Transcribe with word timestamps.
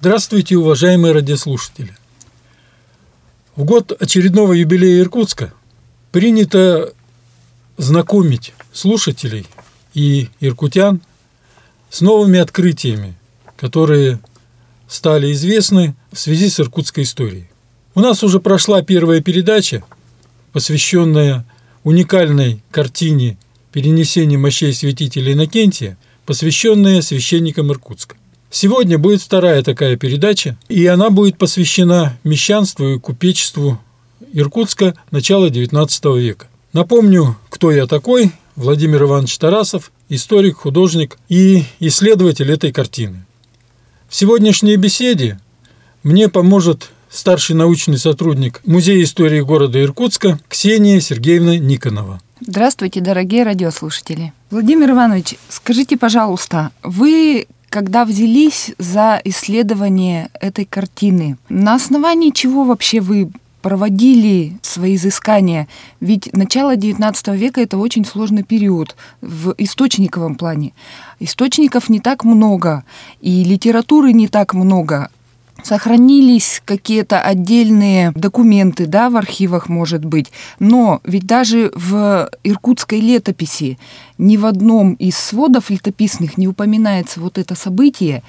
Здравствуйте, 0.00 0.56
уважаемые 0.56 1.12
радиослушатели! 1.12 1.92
В 3.56 3.64
год 3.64 3.90
очередного 4.00 4.52
юбилея 4.52 5.00
Иркутска 5.00 5.52
принято 6.12 6.92
знакомить 7.78 8.54
слушателей 8.72 9.44
и 9.94 10.28
иркутян 10.38 11.00
с 11.90 12.00
новыми 12.00 12.38
открытиями, 12.38 13.14
которые 13.56 14.20
стали 14.86 15.32
известны 15.32 15.96
в 16.12 16.20
связи 16.20 16.48
с 16.48 16.60
иркутской 16.60 17.02
историей. 17.02 17.50
У 17.96 18.00
нас 18.00 18.22
уже 18.22 18.38
прошла 18.38 18.82
первая 18.82 19.20
передача, 19.20 19.82
посвященная 20.52 21.44
уникальной 21.82 22.62
картине 22.70 23.36
перенесения 23.72 24.38
мощей 24.38 24.72
святителя 24.72 25.32
Иннокентия, 25.32 25.98
посвященная 26.24 27.02
священникам 27.02 27.72
Иркутска. 27.72 28.14
Сегодня 28.50 28.98
будет 28.98 29.20
вторая 29.20 29.62
такая 29.62 29.96
передача, 29.96 30.56
и 30.68 30.86
она 30.86 31.10
будет 31.10 31.36
посвящена 31.36 32.18
мещанству 32.24 32.86
и 32.86 32.98
купечеству 32.98 33.78
Иркутска 34.32 34.94
начала 35.10 35.48
XIX 35.48 36.18
века. 36.18 36.48
Напомню, 36.72 37.36
кто 37.50 37.70
я 37.70 37.86
такой. 37.86 38.32
Владимир 38.56 39.04
Иванович 39.04 39.38
Тарасов, 39.38 39.92
историк, 40.08 40.56
художник 40.56 41.18
и 41.28 41.64
исследователь 41.78 42.50
этой 42.50 42.72
картины. 42.72 43.24
В 44.08 44.16
сегодняшней 44.16 44.76
беседе 44.76 45.38
мне 46.02 46.28
поможет 46.28 46.90
старший 47.08 47.54
научный 47.54 47.98
сотрудник 47.98 48.60
Музея 48.64 49.02
истории 49.04 49.40
города 49.40 49.80
Иркутска 49.80 50.40
Ксения 50.48 51.00
Сергеевна 51.00 51.56
Никонова. 51.56 52.20
Здравствуйте, 52.40 53.00
дорогие 53.00 53.44
радиослушатели. 53.44 54.32
Владимир 54.50 54.90
Иванович, 54.90 55.36
скажите, 55.48 55.96
пожалуйста, 55.96 56.70
вы 56.82 57.46
когда 57.68 58.04
взялись 58.04 58.72
за 58.78 59.20
исследование 59.24 60.30
этой 60.40 60.64
картины, 60.64 61.36
на 61.48 61.74
основании 61.74 62.30
чего 62.30 62.64
вообще 62.64 63.00
вы 63.00 63.30
проводили 63.62 64.56
свои 64.62 64.94
изыскания. 64.94 65.68
Ведь 66.00 66.32
начало 66.32 66.76
XIX 66.76 67.36
века 67.36 67.60
это 67.60 67.76
очень 67.76 68.04
сложный 68.04 68.44
период 68.44 68.96
в 69.20 69.54
источниковом 69.58 70.36
плане. 70.36 70.72
Источников 71.18 71.88
не 71.88 72.00
так 72.00 72.24
много, 72.24 72.84
и 73.20 73.42
литературы 73.44 74.12
не 74.12 74.28
так 74.28 74.54
много. 74.54 75.10
Сохранились 75.62 76.62
какие-то 76.64 77.20
отдельные 77.20 78.12
документы, 78.14 78.86
да, 78.86 79.10
в 79.10 79.16
архивах, 79.16 79.68
может 79.68 80.04
быть, 80.04 80.30
но 80.58 81.00
ведь 81.04 81.26
даже 81.26 81.72
в 81.74 82.30
иркутской 82.44 83.00
летописи 83.00 83.78
ни 84.18 84.36
в 84.36 84.46
одном 84.46 84.94
из 84.94 85.16
сводов 85.16 85.70
летописных 85.70 86.38
не 86.38 86.48
упоминается 86.48 87.20
вот 87.20 87.38
это 87.38 87.54
событие. 87.54 88.22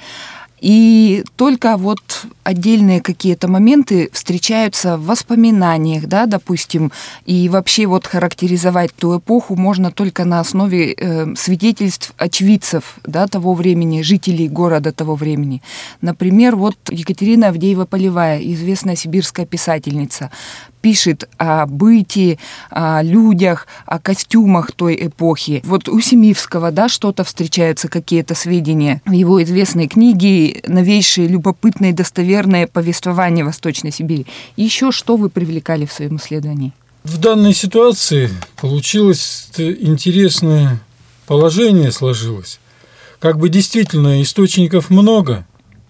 И 0.61 1.23
только 1.35 1.77
вот 1.77 1.99
отдельные 2.43 3.01
какие-то 3.01 3.47
моменты 3.47 4.09
встречаются 4.11 4.97
в 4.97 5.05
воспоминаниях, 5.05 6.05
да, 6.05 6.25
допустим, 6.25 6.91
и 7.25 7.49
вообще 7.49 7.85
вот 7.85 8.07
характеризовать 8.07 8.93
ту 8.95 9.19
эпоху 9.19 9.55
можно 9.55 9.91
только 9.91 10.25
на 10.25 10.39
основе 10.39 10.93
э, 10.93 11.35
свидетельств 11.35 12.13
очевидцев, 12.17 12.99
да, 13.03 13.27
того 13.27 13.53
времени, 13.53 14.01
жителей 14.01 14.49
города 14.49 14.91
того 14.91 15.15
времени. 15.15 15.61
Например, 16.01 16.55
вот 16.55 16.75
Екатерина 16.89 17.45
Авдеева-Полевая, 17.45 18.39
известная 18.53 18.95
сибирская 18.95 19.45
писательница, 19.45 20.31
пишет 20.81 21.29
о 21.37 21.65
бытии, 21.65 22.39
о 22.69 23.01
людях, 23.01 23.67
о 23.85 23.99
костюмах 23.99 24.71
той 24.71 25.07
эпохи. 25.07 25.61
Вот 25.65 25.89
у 25.89 25.99
Семивского, 25.99 26.71
да, 26.71 26.89
что-то 26.89 27.23
встречаются, 27.23 27.87
какие-то 27.87 28.35
сведения 28.35 29.01
в 29.05 29.11
его 29.11 29.41
известной 29.43 29.87
книге 29.87 30.61
«Новейшие, 30.67 31.27
любопытные, 31.27 31.93
достоверные 31.93 32.67
повествования 32.67 33.43
Восточной 33.43 33.91
Сибири». 33.91 34.25
Еще 34.55 34.91
что 34.91 35.17
вы 35.17 35.29
привлекали 35.29 35.85
в 35.85 35.93
своем 35.93 36.17
исследовании? 36.17 36.73
В 37.03 37.17
данной 37.17 37.53
ситуации 37.53 38.29
получилось 38.59 39.49
интересное 39.57 40.79
положение 41.27 41.91
сложилось. 41.91 42.59
Как 43.19 43.37
бы 43.37 43.49
действительно 43.49 44.21
источников 44.21 44.89
много, 44.89 45.45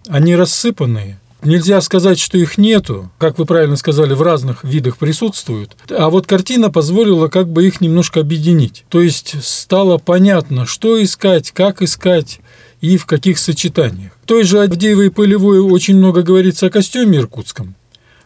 они 0.08 0.36
рассыпанные– 0.36 1.19
Нельзя 1.41 1.79
сказать, 1.79 2.19
что 2.19 2.38
их 2.38 2.57
нету, 2.57 3.09
как 3.17 3.39
вы 3.39 3.45
правильно 3.45 3.77
сказали, 3.77 4.13
в 4.13 4.22
разных 4.22 4.63
видах 4.66 4.97
присутствуют. 4.97 5.77
А 5.89 6.09
вот 6.09 6.27
картина 6.27 6.69
позволила 6.69 7.29
как 7.29 7.47
бы 7.47 7.66
их 7.66 7.79
немножко 7.79 8.19
объединить. 8.19 8.83
То 8.89 9.01
есть 9.01 9.41
стало 9.41 9.97
понятно, 9.97 10.66
что 10.66 11.01
искать, 11.01 11.51
как 11.51 11.81
искать 11.81 12.41
и 12.81 12.97
в 12.97 13.05
каких 13.05 13.39
сочетаниях. 13.39 14.11
В 14.23 14.27
той 14.27 14.44
же 14.44 14.61
Авдеевой 14.61 15.11
Полевой 15.11 15.59
очень 15.59 15.95
много 15.95 16.23
говорится 16.23 16.66
о 16.66 16.69
костюме 16.69 17.19
иркутском. 17.19 17.75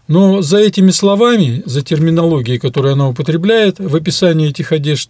Но 0.08 0.42
за 0.42 0.58
этими 0.58 0.92
словами, 0.92 1.62
за 1.66 1.82
терминологией, 1.82 2.60
которую 2.60 2.94
она 2.94 3.08
употребляет 3.08 3.80
в 3.80 3.96
описании 3.96 4.50
этих 4.50 4.72
одежд, 4.72 5.10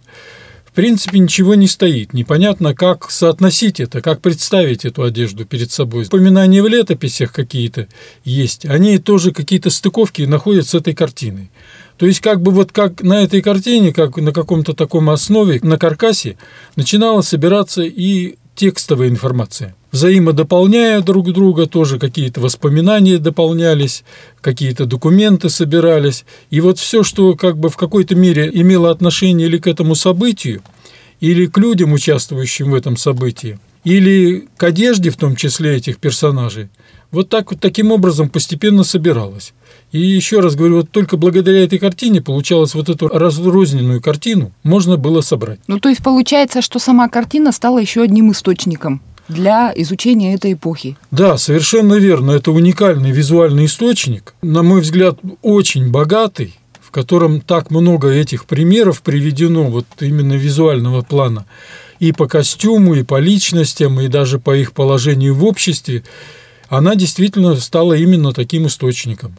принципе 0.74 1.18
ничего 1.18 1.54
не 1.54 1.68
стоит. 1.68 2.12
Непонятно, 2.12 2.74
как 2.74 3.10
соотносить 3.10 3.80
это, 3.80 4.02
как 4.02 4.20
представить 4.20 4.84
эту 4.84 5.02
одежду 5.04 5.44
перед 5.44 5.70
собой. 5.70 6.04
Упоминания 6.04 6.62
в 6.62 6.68
летописях 6.68 7.32
какие-то 7.32 7.86
есть, 8.24 8.66
они 8.66 8.98
тоже 8.98 9.32
какие-то 9.32 9.70
стыковки 9.70 10.22
находят 10.22 10.66
с 10.66 10.74
этой 10.74 10.94
картиной. 10.94 11.50
То 11.96 12.06
есть 12.06 12.20
как 12.20 12.42
бы 12.42 12.50
вот 12.50 12.72
как 12.72 13.02
на 13.02 13.22
этой 13.22 13.40
картине, 13.40 13.92
как 13.92 14.16
на 14.16 14.32
каком-то 14.32 14.74
таком 14.74 15.10
основе, 15.10 15.60
на 15.62 15.78
каркасе, 15.78 16.36
начинала 16.74 17.20
собираться 17.20 17.82
и 17.82 18.34
текстовая 18.54 19.08
информация. 19.08 19.76
Взаимодополняя 19.94 21.00
друг 21.02 21.32
друга, 21.32 21.66
тоже 21.66 22.00
какие-то 22.00 22.40
воспоминания 22.40 23.18
дополнялись, 23.18 24.02
какие-то 24.40 24.86
документы 24.86 25.50
собирались. 25.50 26.24
И 26.50 26.60
вот 26.60 26.80
все, 26.80 27.04
что 27.04 27.36
как 27.36 27.58
бы 27.58 27.68
в 27.68 27.76
какой-то 27.76 28.16
мере 28.16 28.50
имело 28.52 28.90
отношение 28.90 29.46
или 29.46 29.56
к 29.56 29.68
этому 29.68 29.94
событию, 29.94 30.62
или 31.20 31.46
к 31.46 31.56
людям, 31.58 31.92
участвующим 31.92 32.72
в 32.72 32.74
этом 32.74 32.96
событии, 32.96 33.60
или 33.84 34.48
к 34.56 34.64
одежде, 34.64 35.10
в 35.10 35.16
том 35.16 35.36
числе 35.36 35.76
этих 35.76 35.98
персонажей, 35.98 36.70
вот 37.12 37.28
так 37.28 37.52
вот 37.52 37.60
таким 37.60 37.92
образом 37.92 38.28
постепенно 38.28 38.82
собиралось. 38.82 39.54
И 39.92 40.00
еще 40.00 40.40
раз 40.40 40.56
говорю, 40.56 40.78
вот 40.78 40.90
только 40.90 41.16
благодаря 41.16 41.62
этой 41.62 41.78
картине 41.78 42.20
получалось 42.20 42.74
вот 42.74 42.88
эту 42.88 43.06
разрозненную 43.06 44.02
картину 44.02 44.50
можно 44.64 44.96
было 44.96 45.20
собрать. 45.20 45.60
Ну, 45.68 45.78
то 45.78 45.88
есть 45.88 46.02
получается, 46.02 46.62
что 46.62 46.80
сама 46.80 47.08
картина 47.08 47.52
стала 47.52 47.78
еще 47.78 48.02
одним 48.02 48.32
источником 48.32 49.00
для 49.28 49.72
изучения 49.76 50.34
этой 50.34 50.52
эпохи. 50.52 50.96
Да, 51.10 51.38
совершенно 51.38 51.94
верно. 51.94 52.32
Это 52.32 52.50
уникальный 52.52 53.10
визуальный 53.10 53.66
источник, 53.66 54.34
на 54.42 54.62
мой 54.62 54.80
взгляд, 54.80 55.18
очень 55.42 55.90
богатый, 55.90 56.58
в 56.80 56.90
котором 56.90 57.40
так 57.40 57.70
много 57.70 58.10
этих 58.10 58.46
примеров 58.46 59.02
приведено 59.02 59.64
вот 59.64 59.86
именно 60.00 60.34
визуального 60.34 61.02
плана 61.02 61.46
и 62.00 62.12
по 62.12 62.26
костюму, 62.26 62.94
и 62.94 63.02
по 63.02 63.18
личностям, 63.18 64.00
и 64.00 64.08
даже 64.08 64.38
по 64.38 64.56
их 64.56 64.72
положению 64.72 65.34
в 65.34 65.44
обществе, 65.44 66.02
она 66.68 66.96
действительно 66.96 67.56
стала 67.56 67.94
именно 67.94 68.32
таким 68.32 68.66
источником. 68.66 69.36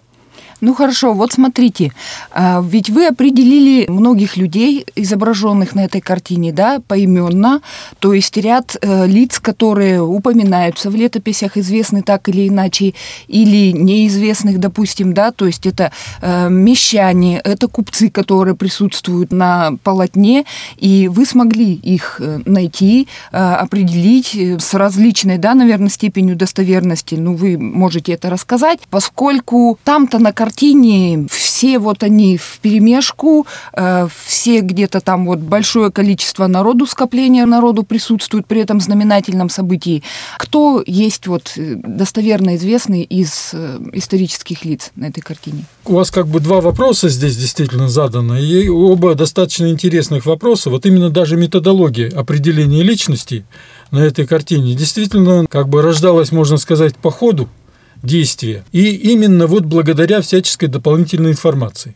Ну 0.66 0.74
хорошо, 0.74 1.14
вот 1.14 1.32
смотрите, 1.32 1.92
а, 2.32 2.60
ведь 2.68 2.90
вы 2.90 3.06
определили 3.06 3.86
многих 3.88 4.36
людей, 4.36 4.84
изображенных 4.96 5.76
на 5.76 5.86
этой 5.86 6.02
картине, 6.02 6.52
да, 6.52 6.80
поименно, 6.88 7.62
то 8.00 8.14
есть 8.14 8.36
ряд 8.36 8.76
э, 8.82 9.06
лиц, 9.06 9.40
которые 9.40 10.02
упоминаются 10.02 10.90
в 10.90 10.96
летописях, 10.96 11.56
известны 11.58 12.02
так 12.02 12.30
или 12.30 12.48
иначе, 12.48 12.96
или 13.28 13.74
неизвестных, 13.74 14.60
допустим, 14.60 15.14
да, 15.14 15.32
то 15.32 15.46
есть 15.46 15.68
это 15.68 15.92
э, 16.24 16.50
мещане, 16.50 17.42
это 17.44 17.68
купцы, 17.68 18.10
которые 18.10 18.56
присутствуют 18.56 19.32
на 19.32 19.78
полотне, 19.84 20.46
и 20.78 21.08
вы 21.10 21.28
смогли 21.28 21.74
их 21.74 22.20
э, 22.20 22.40
найти, 22.46 23.08
определить 23.32 24.36
с 24.36 24.74
различной, 24.74 25.38
да, 25.38 25.54
наверное, 25.54 25.90
степенью 25.90 26.36
достоверности, 26.36 27.14
ну 27.14 27.36
вы 27.36 27.56
можете 27.60 28.14
это 28.14 28.32
рассказать, 28.32 28.80
поскольку 28.90 29.78
там-то 29.84 30.18
на 30.18 30.34
картине 30.34 30.55
картине 30.56 31.28
все 31.30 31.80
вот 31.80 32.02
они 32.02 32.38
в 32.38 32.60
перемешку, 32.62 33.46
э, 33.74 34.08
все 34.26 34.62
где-то 34.62 35.02
там 35.02 35.26
вот 35.26 35.40
большое 35.40 35.92
количество 35.92 36.48
народу, 36.48 36.86
скопления 36.86 37.46
народу 37.46 37.84
присутствует 37.84 38.48
при 38.48 38.62
этом 38.62 38.80
знаменательном 38.80 39.50
событии. 39.50 40.02
Кто 40.38 40.82
есть 40.88 41.28
вот 41.28 41.52
э, 41.58 41.76
достоверно 41.76 42.56
известный 42.56 43.02
из 43.02 43.52
э, 43.54 43.80
исторических 43.92 44.64
лиц 44.64 44.92
на 44.96 45.08
этой 45.08 45.20
картине? 45.20 45.66
У 45.86 45.96
вас 45.96 46.10
как 46.10 46.28
бы 46.28 46.40
два 46.40 46.62
вопроса 46.62 47.10
здесь 47.10 47.36
действительно 47.36 47.90
заданы, 47.90 48.42
и 48.42 48.70
оба 48.70 49.14
достаточно 49.16 49.70
интересных 49.70 50.26
вопроса. 50.26 50.70
Вот 50.70 50.86
именно 50.86 51.10
даже 51.10 51.36
методология 51.36 52.10
определения 52.18 52.82
личности 52.82 53.44
на 53.92 54.00
этой 54.00 54.26
картине 54.26 54.74
действительно 54.74 55.46
как 55.50 55.68
бы 55.68 55.82
рождалась, 55.82 56.32
можно 56.32 56.56
сказать, 56.56 56.96
по 56.96 57.12
ходу 57.12 57.50
действия. 58.06 58.64
И 58.72 58.96
именно 58.96 59.48
вот 59.48 59.66
благодаря 59.66 60.22
всяческой 60.22 60.70
дополнительной 60.70 61.32
информации. 61.32 61.96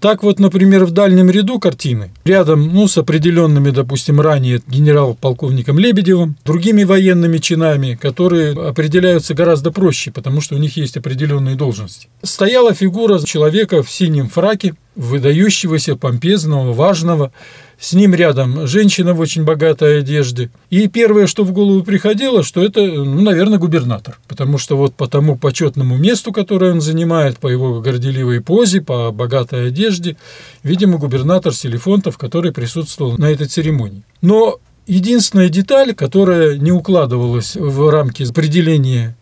Так 0.00 0.22
вот, 0.22 0.40
например, 0.40 0.86
в 0.86 0.92
дальнем 0.92 1.30
ряду 1.30 1.58
картины, 1.58 2.10
рядом 2.24 2.72
ну, 2.72 2.88
с 2.88 2.96
определенными, 2.96 3.68
допустим, 3.68 4.18
ранее 4.18 4.62
генерал-полковником 4.66 5.78
Лебедевым, 5.78 6.36
другими 6.42 6.84
военными 6.84 7.36
чинами, 7.36 7.98
которые 8.00 8.52
определяются 8.52 9.34
гораздо 9.34 9.70
проще, 9.70 10.10
потому 10.10 10.40
что 10.40 10.54
у 10.54 10.58
них 10.58 10.78
есть 10.78 10.96
определенные 10.96 11.54
должности. 11.54 12.08
Стояла 12.22 12.72
фигура 12.72 13.22
человека 13.22 13.82
в 13.82 13.90
синем 13.90 14.30
фраке, 14.30 14.74
выдающегося, 14.96 15.96
помпезного, 15.96 16.72
важного, 16.72 17.30
с 17.80 17.94
ним 17.94 18.14
рядом 18.14 18.66
женщина 18.66 19.14
в 19.14 19.20
очень 19.20 19.44
богатой 19.44 20.00
одежде. 20.00 20.50
И 20.68 20.86
первое, 20.86 21.26
что 21.26 21.44
в 21.44 21.52
голову 21.52 21.82
приходило, 21.82 22.42
что 22.44 22.62
это, 22.62 22.82
ну, 22.82 23.22
наверное, 23.22 23.58
губернатор. 23.58 24.18
Потому 24.28 24.58
что 24.58 24.76
вот 24.76 24.94
по 24.94 25.08
тому 25.08 25.36
почетному 25.36 25.96
месту, 25.96 26.30
которое 26.30 26.72
он 26.72 26.82
занимает, 26.82 27.38
по 27.38 27.48
его 27.48 27.80
горделивой 27.80 28.42
позе, 28.42 28.82
по 28.82 29.10
богатой 29.12 29.68
одежде, 29.68 30.18
видимо, 30.62 30.98
губернатор 30.98 31.54
Селифонтов, 31.54 32.18
который 32.18 32.52
присутствовал 32.52 33.16
на 33.16 33.30
этой 33.30 33.46
церемонии. 33.46 34.02
Но 34.20 34.60
единственная 34.86 35.48
деталь, 35.48 35.94
которая 35.94 36.58
не 36.58 36.72
укладывалась 36.72 37.56
в 37.56 37.88
рамки 37.88 38.28
определения 38.28 39.16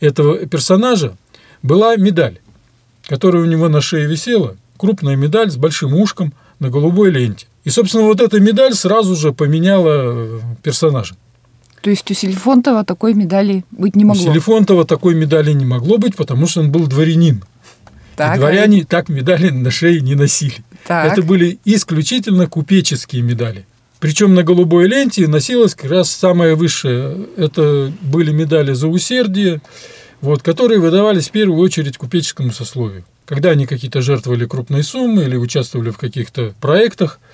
этого 0.00 0.46
персонажа, 0.46 1.16
была 1.62 1.96
медаль, 1.96 2.40
которая 3.06 3.42
у 3.42 3.46
него 3.46 3.70
на 3.70 3.80
шее 3.80 4.06
висела, 4.06 4.56
крупная 4.76 5.16
медаль 5.16 5.50
с 5.50 5.56
большим 5.56 5.94
ушком 5.94 6.34
на 6.58 6.68
голубой 6.68 7.10
ленте. 7.10 7.46
И, 7.64 7.70
собственно, 7.70 8.04
вот 8.04 8.20
эта 8.20 8.40
медаль 8.40 8.74
сразу 8.74 9.14
же 9.14 9.32
поменяла 9.32 10.40
персонажа. 10.62 11.14
То 11.80 11.90
есть 11.90 12.08
у 12.10 12.14
Селифонтова 12.14 12.84
такой 12.84 13.14
медали 13.14 13.64
быть 13.70 13.96
не 13.96 14.04
могло? 14.04 14.22
У 14.22 14.26
Селифонтова 14.26 14.84
такой 14.84 15.14
медали 15.14 15.52
не 15.52 15.64
могло 15.64 15.98
быть, 15.98 16.16
потому 16.16 16.46
что 16.46 16.60
он 16.60 16.70
был 16.70 16.86
дворянин. 16.86 17.44
Так, 18.16 18.36
и 18.36 18.38
дворяне 18.38 18.82
а... 18.82 18.84
так 18.84 19.08
медали 19.08 19.50
на 19.50 19.70
шее 19.70 20.00
не 20.00 20.14
носили. 20.14 20.62
Так. 20.86 21.12
Это 21.12 21.22
были 21.22 21.58
исключительно 21.64 22.46
купеческие 22.46 23.22
медали. 23.22 23.66
Причем 23.98 24.34
на 24.34 24.42
голубой 24.42 24.88
ленте 24.88 25.26
носилась 25.28 25.74
как 25.74 25.90
раз 25.90 26.10
самая 26.10 26.56
высшая. 26.56 27.16
Это 27.36 27.92
были 28.00 28.32
медали 28.32 28.72
за 28.72 28.88
усердие, 28.88 29.60
вот, 30.20 30.42
которые 30.42 30.80
выдавались 30.80 31.28
в 31.28 31.32
первую 31.32 31.60
очередь 31.60 31.96
купеческому 31.96 32.52
сословию. 32.52 33.04
Когда 33.24 33.50
они 33.50 33.66
какие-то 33.66 34.02
жертвовали 34.02 34.46
крупные 34.46 34.82
суммы 34.82 35.24
или 35.24 35.36
участвовали 35.36 35.90
в 35.90 35.98
каких-то 35.98 36.54
проектах– 36.60 37.20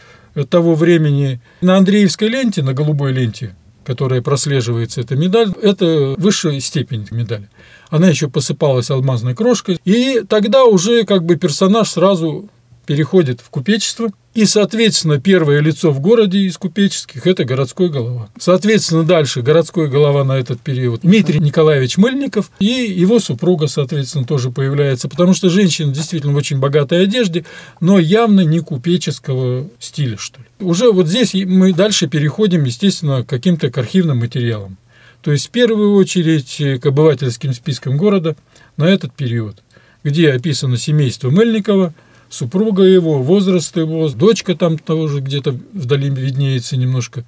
того 0.48 0.74
времени 0.74 1.40
на 1.60 1.76
Андреевской 1.76 2.28
ленте, 2.28 2.62
на 2.62 2.74
голубой 2.74 3.12
ленте, 3.12 3.54
которая 3.84 4.20
прослеживается 4.20 5.00
эта 5.00 5.16
медаль, 5.16 5.52
это 5.62 6.14
высшая 6.18 6.60
степень 6.60 7.06
медали. 7.10 7.48
Она 7.90 8.08
еще 8.08 8.28
посыпалась 8.28 8.90
алмазной 8.90 9.34
крошкой, 9.34 9.78
и 9.84 10.22
тогда 10.28 10.64
уже 10.64 11.04
как 11.04 11.24
бы 11.24 11.36
персонаж 11.36 11.88
сразу 11.88 12.50
переходит 12.86 13.40
в 13.40 13.50
купечество, 13.50 14.10
и, 14.38 14.44
соответственно, 14.44 15.20
первое 15.20 15.58
лицо 15.58 15.90
в 15.90 15.98
городе 15.98 16.38
из 16.38 16.56
купеческих– 16.58 17.22
это 17.26 17.42
городской 17.42 17.88
голова. 17.88 18.28
Соответственно, 18.38 19.02
дальше 19.02 19.42
городской 19.42 19.88
голова 19.88 20.22
на 20.22 20.38
этот 20.38 20.60
период 20.60 21.00
Дмитрий 21.00 21.40
Николаевич 21.40 21.96
Мыльников 21.96 22.52
и 22.60 22.66
его 22.66 23.18
супруга, 23.18 23.66
соответственно, 23.66 24.24
тоже 24.24 24.52
появляется, 24.52 25.08
потому 25.08 25.34
что 25.34 25.50
женщина 25.50 25.92
действительно 25.92 26.34
в 26.34 26.36
очень 26.36 26.60
богатой 26.60 27.02
одежде, 27.02 27.46
но 27.80 27.98
явно 27.98 28.42
не 28.42 28.60
купеческого 28.60 29.68
стиля, 29.80 30.16
что 30.18 30.38
ли. 30.38 30.46
Уже 30.60 30.92
вот 30.92 31.08
здесь 31.08 31.34
мы 31.34 31.72
дальше 31.72 32.06
переходим, 32.06 32.62
естественно, 32.62 33.24
к 33.24 33.26
каким-то 33.26 33.72
к 33.72 33.78
архивным 33.78 34.18
материалам. 34.18 34.76
То 35.20 35.32
есть, 35.32 35.48
в 35.48 35.50
первую 35.50 35.96
очередь, 35.96 36.80
к 36.80 36.86
обывательским 36.86 37.52
спискам 37.52 37.96
города 37.96 38.36
на 38.76 38.84
этот 38.84 39.12
период, 39.14 39.64
где 40.04 40.30
описано 40.30 40.76
семейство 40.76 41.28
Мельникова– 41.28 41.92
супруга 42.28 42.82
его, 42.82 43.22
возраст 43.22 43.76
его, 43.76 44.08
дочка 44.08 44.54
там 44.54 44.78
того 44.78 45.08
же 45.08 45.20
где-то 45.20 45.56
вдали 45.72 46.10
виднеется 46.10 46.76
немножко. 46.76 47.24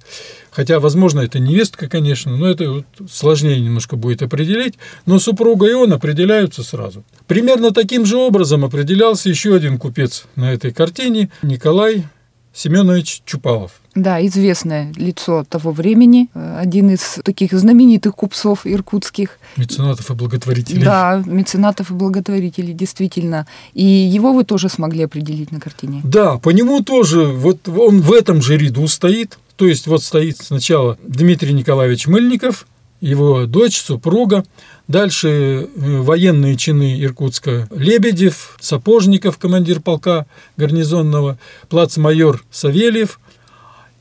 Хотя, 0.51 0.79
возможно, 0.79 1.21
это 1.21 1.39
невестка, 1.39 1.87
конечно, 1.87 2.35
но 2.35 2.47
это 2.47 2.71
вот 2.71 2.85
сложнее 3.09 3.59
немножко 3.59 3.95
будет 3.95 4.21
определить. 4.21 4.75
Но 5.05 5.19
супруга 5.19 5.67
и 5.67 5.73
он 5.73 5.93
определяются 5.93 6.63
сразу. 6.63 7.03
Примерно 7.27 7.71
таким 7.71 8.05
же 8.05 8.17
образом 8.17 8.65
определялся 8.65 9.29
еще 9.29 9.55
один 9.55 9.77
купец 9.77 10.25
на 10.35 10.51
этой 10.53 10.71
картине– 10.71 11.29
Николай 11.41 12.05
Семенович 12.53 13.21
Чупалов. 13.25 13.71
Да, 13.95 14.25
известное 14.25 14.93
лицо 14.95 15.43
того 15.43 15.71
времени, 15.71 16.29
один 16.33 16.89
из 16.89 17.19
таких 17.23 17.51
знаменитых 17.53 18.15
купцов 18.15 18.65
иркутских. 18.65 19.37
Меценатов 19.57 20.09
и 20.09 20.13
благотворителей. 20.13 20.83
Да, 20.83 21.21
меценатов 21.25 21.91
и 21.91 21.93
благотворителей, 21.93 22.73
действительно. 22.73 23.47
И 23.73 23.83
его 23.83 24.31
вы 24.33 24.45
тоже 24.45 24.69
смогли 24.69 25.03
определить 25.03 25.51
на 25.51 25.59
картине. 25.59 26.01
Да, 26.03 26.37
по 26.37 26.49
нему 26.49 26.81
тоже, 26.83 27.25
вот 27.25 27.67
он 27.67 28.01
в 28.01 28.13
этом 28.13 28.41
же 28.41 28.57
ряду 28.57 28.87
стоит. 28.87 29.37
То 29.57 29.67
есть 29.67 29.87
вот 29.87 30.03
стоит 30.03 30.37
сначала 30.37 30.97
Дмитрий 31.03 31.53
Николаевич 31.53 32.07
Мыльников, 32.07 32.65
его 33.01 33.45
дочь, 33.45 33.79
супруга, 33.81 34.45
Дальше 34.91 35.29
э, 35.29 35.67
военные 36.01 36.57
чины 36.57 37.01
Иркутска 37.01 37.69
Лебедев, 37.73 38.57
Сапожников, 38.59 39.37
командир 39.37 39.79
полка 39.79 40.25
гарнизонного, 40.57 41.39
плацмайор 41.69 42.43
Савельев. 42.51 43.21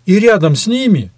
И 0.04 0.18
рядом 0.18 0.56
с 0.56 0.66
ними, 0.66 1.12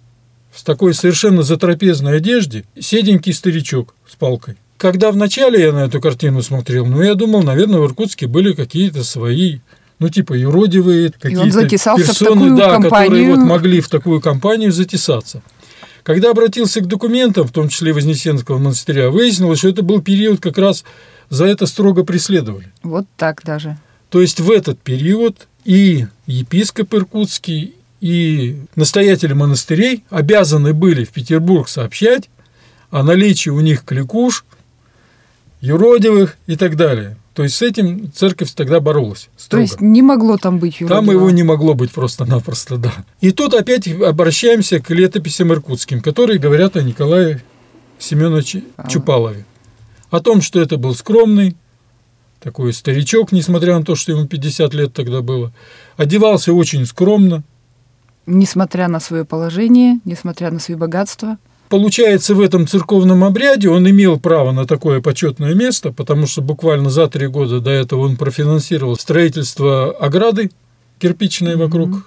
в 0.51 0.63
такой 0.63 0.93
совершенно 0.93 1.41
затрапезной 1.41 2.17
одежде, 2.17 2.65
седенький 2.79 3.33
старичок 3.33 3.95
с 4.07 4.15
палкой. 4.15 4.57
Когда 4.77 5.11
вначале 5.11 5.63
я 5.63 5.71
на 5.71 5.85
эту 5.85 5.99
картину 5.99 6.43
смотрел, 6.43 6.85
ну, 6.85 7.01
я 7.01 7.15
думал, 7.15 7.41
наверное, 7.41 7.79
в 7.79 7.85
Иркутске 7.87 8.27
были 8.27 8.53
какие-то 8.53 9.03
свои 9.03 9.57
ну, 9.97 10.09
типа 10.09 10.33
юродивые 10.33 11.11
какие-то 11.19 11.67
персоны, 11.67 12.55
да, 12.57 12.73
компанию. 12.73 12.89
которые 12.89 13.35
вот 13.35 13.39
могли 13.39 13.81
в 13.81 13.89
такую 13.89 14.21
компанию 14.21 14.71
затесаться. 14.71 15.41
Когда 16.03 16.31
обратился 16.31 16.81
к 16.81 16.87
документам, 16.87 17.47
в 17.47 17.51
том 17.51 17.69
числе 17.69 17.93
Вознесенского 17.93 18.57
монастыря, 18.57 19.09
выяснилось, 19.09 19.59
что 19.59 19.69
это 19.69 19.83
был 19.83 20.01
период 20.01 20.41
как 20.41 20.57
раз 20.57 20.83
за 21.29 21.45
это 21.45 21.65
строго 21.65 22.03
преследовали. 22.03 22.71
Вот 22.83 23.05
так 23.15 23.43
даже. 23.43 23.77
То 24.09 24.21
есть 24.21 24.39
в 24.39 24.51
этот 24.51 24.79
период 24.79 25.47
и 25.63 26.05
епископ 26.27 26.93
Иркутский, 26.93 27.75
и 28.01 28.57
настоятели 28.75 29.31
монастырей 29.31 30.03
обязаны 30.09 30.73
были 30.73 31.05
в 31.05 31.11
Петербург 31.11 31.69
сообщать 31.69 32.29
о 32.91 33.01
наличии 33.01 33.49
у 33.49 33.61
них 33.61 33.85
кликуш, 33.85 34.43
юродивых 35.61 36.37
и 36.45 36.57
так 36.57 36.75
далее. 36.75 37.15
То 37.33 37.43
есть 37.43 37.55
с 37.55 37.61
этим 37.61 38.11
церковь 38.13 38.51
тогда 38.51 38.79
боролась. 38.79 39.29
Строго. 39.37 39.65
То 39.65 39.71
есть 39.71 39.81
не 39.81 40.01
могло 40.01 40.37
там 40.37 40.59
быть 40.59 40.79
юродивого? 40.79 41.05
Там 41.05 41.15
его 41.15 41.29
не 41.31 41.43
могло 41.43 41.73
быть 41.73 41.91
просто-напросто, 41.91 42.77
да. 42.77 42.93
И 43.21 43.31
тут 43.31 43.55
опять 43.55 43.87
обращаемся 43.87 44.79
к 44.79 44.89
летописям 44.91 45.51
иркутским, 45.51 46.01
которые 46.01 46.37
говорят 46.37 46.75
о 46.75 46.83
Николае 46.83 47.43
Семеновиче 47.97 48.63
а. 48.77 48.87
Чупалове. 48.87 49.45
О 50.11 50.19
том, 50.19 50.41
что 50.41 50.61
это 50.61 50.77
был 50.77 50.93
скромный, 50.93 51.55
такой 52.39 52.71
старичок, 52.71 53.31
несмотря 53.31 53.79
на 53.79 53.83
то, 53.83 53.95
что 53.95 54.11
ему 54.11 54.27
50 54.27 54.73
лет 54.75 54.93
тогда 54.93 55.21
было. 55.21 55.51
Одевался 55.97 56.53
очень 56.53 56.85
скромно. 56.85 57.43
Несмотря 58.27 58.87
на 58.87 58.99
свое 58.99 59.25
положение, 59.25 59.99
несмотря 60.05 60.51
на 60.51 60.59
свои 60.59 60.77
богатства– 60.77 61.37
Получается, 61.73 62.35
в 62.35 62.39
этом 62.39 62.67
церковном 62.67 63.23
обряде 63.23 63.67
он 63.67 63.89
имел 63.89 64.19
право 64.19 64.51
на 64.51 64.67
такое 64.67 65.01
почетное 65.01 65.55
место, 65.55 65.91
потому 65.91 66.27
что 66.27 66.43
буквально 66.43 66.91
за 66.91 67.07
три 67.07 67.25
года 67.25 67.61
до 67.61 67.71
этого 67.71 68.01
он 68.01 68.15
профинансировал 68.15 68.95
строительство 68.95 69.89
ограды 69.89 70.51
кирпичной 70.99 71.55
вокруг 71.55 71.89
mm-hmm. 71.89 72.03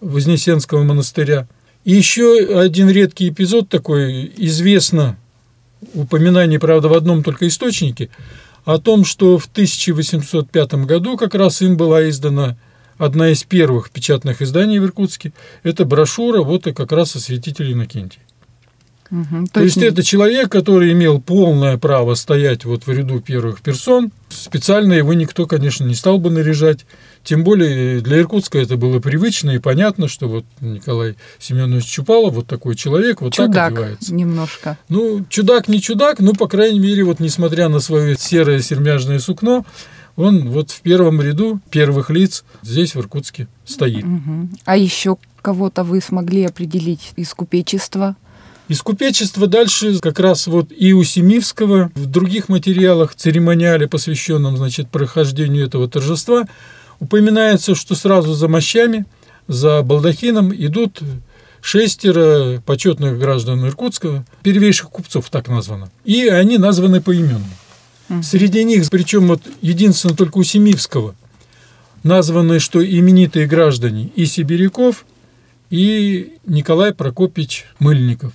Вознесенского 0.00 0.82
монастыря. 0.82 1.46
И 1.84 1.92
еще 1.92 2.58
один 2.58 2.88
редкий 2.88 3.28
эпизод 3.28 3.68
такой, 3.68 4.32
известно, 4.38 5.18
упоминание, 5.92 6.58
правда, 6.58 6.88
в 6.88 6.94
одном 6.94 7.22
только 7.22 7.48
источнике, 7.48 8.08
о 8.64 8.78
том, 8.78 9.04
что 9.04 9.36
в 9.36 9.44
1805 9.44 10.72
году 10.86 11.18
как 11.18 11.34
раз 11.34 11.60
им 11.60 11.76
была 11.76 12.08
издана 12.08 12.56
одна 12.96 13.28
из 13.28 13.44
первых 13.44 13.90
печатных 13.90 14.40
изданий 14.40 14.78
в 14.78 14.86
Иркутске. 14.86 15.34
Это 15.64 15.84
брошюра 15.84 16.40
вот 16.40 16.66
и 16.66 16.72
как 16.72 16.92
раз 16.92 17.14
о 17.14 17.20
святителе 17.20 17.74
Иннокентии. 17.74 18.22
Угу, 19.10 19.46
то, 19.52 19.62
есть, 19.62 19.76
есть 19.76 19.88
это 19.88 20.02
человек, 20.02 20.50
который 20.50 20.92
имел 20.92 21.20
полное 21.20 21.78
право 21.78 22.14
стоять 22.14 22.64
вот 22.64 22.86
в 22.86 22.92
ряду 22.92 23.20
первых 23.20 23.60
персон. 23.60 24.10
Специально 24.28 24.92
его 24.92 25.14
никто, 25.14 25.46
конечно, 25.46 25.84
не 25.84 25.94
стал 25.94 26.18
бы 26.18 26.30
наряжать. 26.30 26.86
Тем 27.22 27.44
более 27.44 28.00
для 28.00 28.20
Иркутска 28.20 28.58
это 28.58 28.76
было 28.76 29.00
привычно 29.00 29.52
и 29.52 29.58
понятно, 29.58 30.08
что 30.08 30.28
вот 30.28 30.44
Николай 30.60 31.16
Семенович 31.38 31.84
Чупалов, 31.84 32.34
вот 32.34 32.46
такой 32.46 32.76
человек, 32.76 33.20
вот 33.20 33.34
чудак 33.34 33.54
так 33.54 33.72
одевается. 33.72 34.14
немножко. 34.14 34.78
Ну, 34.88 35.24
чудак 35.28 35.68
не 35.68 35.80
чудак, 35.80 36.20
но, 36.20 36.32
по 36.32 36.48
крайней 36.48 36.80
мере, 36.80 37.04
вот 37.04 37.20
несмотря 37.20 37.68
на 37.68 37.80
свое 37.80 38.16
серое 38.16 38.60
сермяжное 38.60 39.18
сукно, 39.18 39.64
он 40.16 40.48
вот 40.48 40.70
в 40.70 40.80
первом 40.80 41.20
ряду 41.20 41.60
первых 41.70 42.10
лиц 42.10 42.44
здесь, 42.62 42.94
в 42.94 43.00
Иркутске, 43.00 43.48
стоит. 43.64 44.04
Угу. 44.04 44.48
А 44.64 44.76
еще 44.76 45.18
кого-то 45.42 45.84
вы 45.84 46.00
смогли 46.00 46.44
определить 46.44 47.12
из 47.16 47.32
купечества? 47.34 48.16
Из 48.68 48.82
купечества 48.82 49.46
дальше 49.46 49.98
как 50.00 50.18
раз 50.18 50.48
вот 50.48 50.72
и 50.76 50.92
у 50.92 51.04
Семивского, 51.04 51.92
в 51.94 52.06
других 52.06 52.48
материалах, 52.48 53.14
церемониале, 53.14 53.86
посвященном, 53.86 54.56
значит, 54.56 54.88
прохождению 54.88 55.66
этого 55.66 55.88
торжества, 55.88 56.46
упоминается, 56.98 57.76
что 57.76 57.94
сразу 57.94 58.34
за 58.34 58.48
мощами, 58.48 59.06
за 59.46 59.82
балдахином 59.82 60.52
идут 60.52 61.00
шестеро 61.60 62.60
почетных 62.66 63.18
граждан 63.18 63.64
Иркутска, 63.66 64.24
первейших 64.42 64.90
купцов 64.90 65.30
так 65.30 65.48
названо. 65.48 65.90
И 66.04 66.26
они 66.26 66.58
названы 66.58 67.00
поименно. 67.00 67.46
Среди 68.22 68.64
них, 68.64 68.88
причем 68.90 69.28
вот 69.28 69.42
единственно 69.62 70.16
только 70.16 70.38
у 70.38 70.42
Семивского, 70.42 71.14
названы, 72.02 72.58
что 72.58 72.84
именитые 72.84 73.46
граждане 73.46 74.10
и 74.14 74.26
Сибиряков, 74.26 75.04
и 75.70 76.34
Николай 76.46 76.94
Прокопич 76.94 77.66
Мыльников, 77.80 78.32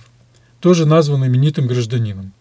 тоже 0.62 0.86
назван 0.86 1.26
именитым 1.26 1.66
гражданином. 1.66 2.32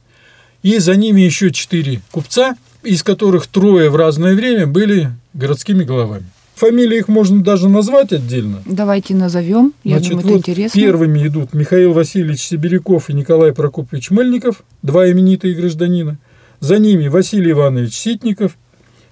И 0.63 0.77
за 0.77 0.95
ними 0.95 1.21
еще 1.21 1.51
четыре 1.51 2.01
купца, 2.11 2.55
из 2.83 3.03
которых 3.03 3.47
трое 3.47 3.89
в 3.89 3.95
разное 3.95 4.35
время 4.35 4.67
были 4.67 5.11
городскими 5.33 5.83
головами. 5.83 6.25
Фамилии 6.55 6.99
их 6.99 7.07
можно 7.07 7.43
даже 7.43 7.67
назвать 7.67 8.13
отдельно. 8.13 8.61
Давайте 8.67 9.15
назовем. 9.15 9.73
Я 9.83 9.97
Значит, 9.97 10.11
думаю, 10.11 10.27
вот 10.27 10.31
это 10.41 10.51
интересно. 10.51 10.79
Первыми 10.79 11.27
идут 11.27 11.53
Михаил 11.53 11.93
Васильевич 11.93 12.41
Сибиряков 12.41 13.09
и 13.09 13.13
Николай 13.13 13.51
Прокопьевич 13.51 14.11
Мельников, 14.11 14.63
два 14.83 15.09
именитые 15.09 15.55
гражданина. 15.55 16.19
За 16.59 16.77
ними 16.77 17.07
Василий 17.07 17.51
Иванович 17.51 17.95
Ситников, 17.95 18.55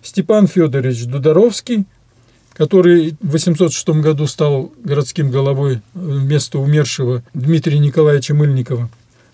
Степан 0.04 0.46
Федорович 0.46 1.06
Дударовский, 1.06 1.86
который 2.54 3.16
в 3.22 3.32
806 3.32 3.90
году 4.02 4.28
стал 4.28 4.72
городским 4.84 5.32
головой 5.32 5.82
вместо 5.96 6.60
умершего 6.60 7.24
Дмитрия 7.34 7.80
Николаевича 7.80 8.36
Мыльникова. 8.36 8.90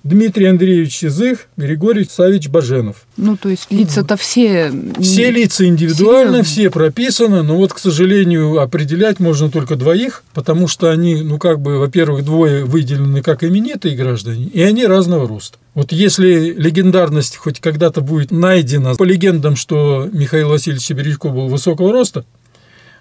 Дмитрий 0.06 0.46
Андреевич 0.46 1.00
Сизых, 1.00 1.48
Григорий 1.58 2.08
Савич 2.08 2.48
Баженов. 2.48 3.08
Ну, 3.18 3.36
то 3.38 3.50
есть 3.50 3.66
лица-то 3.72 4.16
все... 4.18 4.72
Все 5.00 5.32
лица 5.32 5.66
индивидуально, 5.66 6.44
Серьезно? 6.44 6.44
все 6.44 6.70
прописаны, 6.70 7.42
но 7.42 7.58
вот, 7.58 7.74
к 7.74 7.80
сожалению, 7.80 8.60
определять 8.60 9.20
можно 9.20 9.50
только 9.50 9.76
двоих, 9.76 10.24
потому 10.36 10.68
что 10.68 10.92
они, 10.92 11.24
ну, 11.24 11.40
как 11.40 11.60
бы, 11.60 11.80
во-первых, 11.80 12.24
двое 12.24 12.66
выделены 12.66 13.24
как 13.24 13.44
именитые 13.44 13.96
граждане, 13.96 14.46
и 14.46 14.62
они 14.62 14.86
разного 14.86 15.28
роста. 15.28 15.58
Вот 15.74 15.92
если 15.92 16.54
легендарность 16.54 17.38
хоть 17.38 17.60
когда-то 17.60 18.02
будет 18.02 18.30
найдена 18.30 18.94
по 18.94 19.04
легендам, 19.04 19.56
что 19.56 20.08
Михаил 20.14 20.50
Васильевич 20.50 20.86
Сибирячков 20.86 21.34
был 21.34 21.48
высокого 21.48 21.92
роста, 21.92 22.26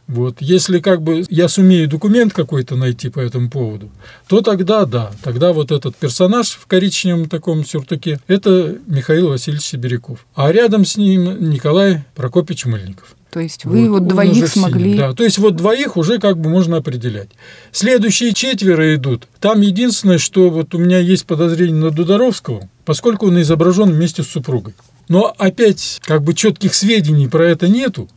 вот. 0.06 0.36
Если 0.40 0.80
как 0.80 1.02
бы 1.02 1.24
я 1.28 1.48
сумею 1.48 1.88
документ 1.88 2.32
какой-то 2.32 2.76
найти 2.76 3.08
по 3.08 3.20
этому 3.20 3.48
поводу, 3.48 3.90
то 4.28 4.40
тогда 4.40 4.84
да, 4.84 5.10
тогда 5.22 5.52
вот 5.52 5.72
этот 5.72 5.96
персонаж 5.96 6.50
в 6.50 6.66
коричневом 6.66 7.28
таком 7.28 7.64
сюртуке– 7.64 8.20
это 8.26 8.76
Михаил 8.86 9.28
Васильевич 9.28 9.64
Сибиряков. 9.64 10.26
А 10.34 10.52
рядом 10.52 10.84
с 10.84 10.96
ним 10.96 11.50
Николай 11.50 12.04
Прокопьевич 12.14 12.66
Мыльников. 12.66 13.16
То 13.34 13.40
есть 13.40 13.64
вы 13.64 13.90
вот, 13.90 14.02
он 14.02 14.08
двоих 14.08 14.46
смогли... 14.46 14.96
да, 14.96 15.12
то 15.12 15.24
есть 15.24 15.38
вот 15.38 15.56
двоих 15.56 15.96
уже 15.96 16.20
как 16.20 16.38
бы 16.38 16.48
можно 16.48 16.76
определять. 16.76 17.30
Следующие 17.72 18.32
четверо 18.32 18.94
идут. 18.94 19.26
Там 19.40 19.60
единственное, 19.60 20.18
что 20.18 20.50
вот 20.50 20.72
у 20.72 20.78
меня 20.78 21.00
есть 21.00 21.26
подозрение 21.26 21.82
на 21.82 21.90
Дударовского, 21.90 22.68
поскольку 22.84 23.26
он 23.26 23.40
изображен 23.40 23.90
вместе 23.90 24.22
с 24.22 24.28
супругой. 24.28 24.74
Но 25.08 25.34
опять 25.36 26.00
как 26.04 26.22
бы 26.22 26.34
четких 26.34 26.74
сведений 26.74 27.26
про 27.26 27.48
это 27.48 27.66
нету. 27.66 28.08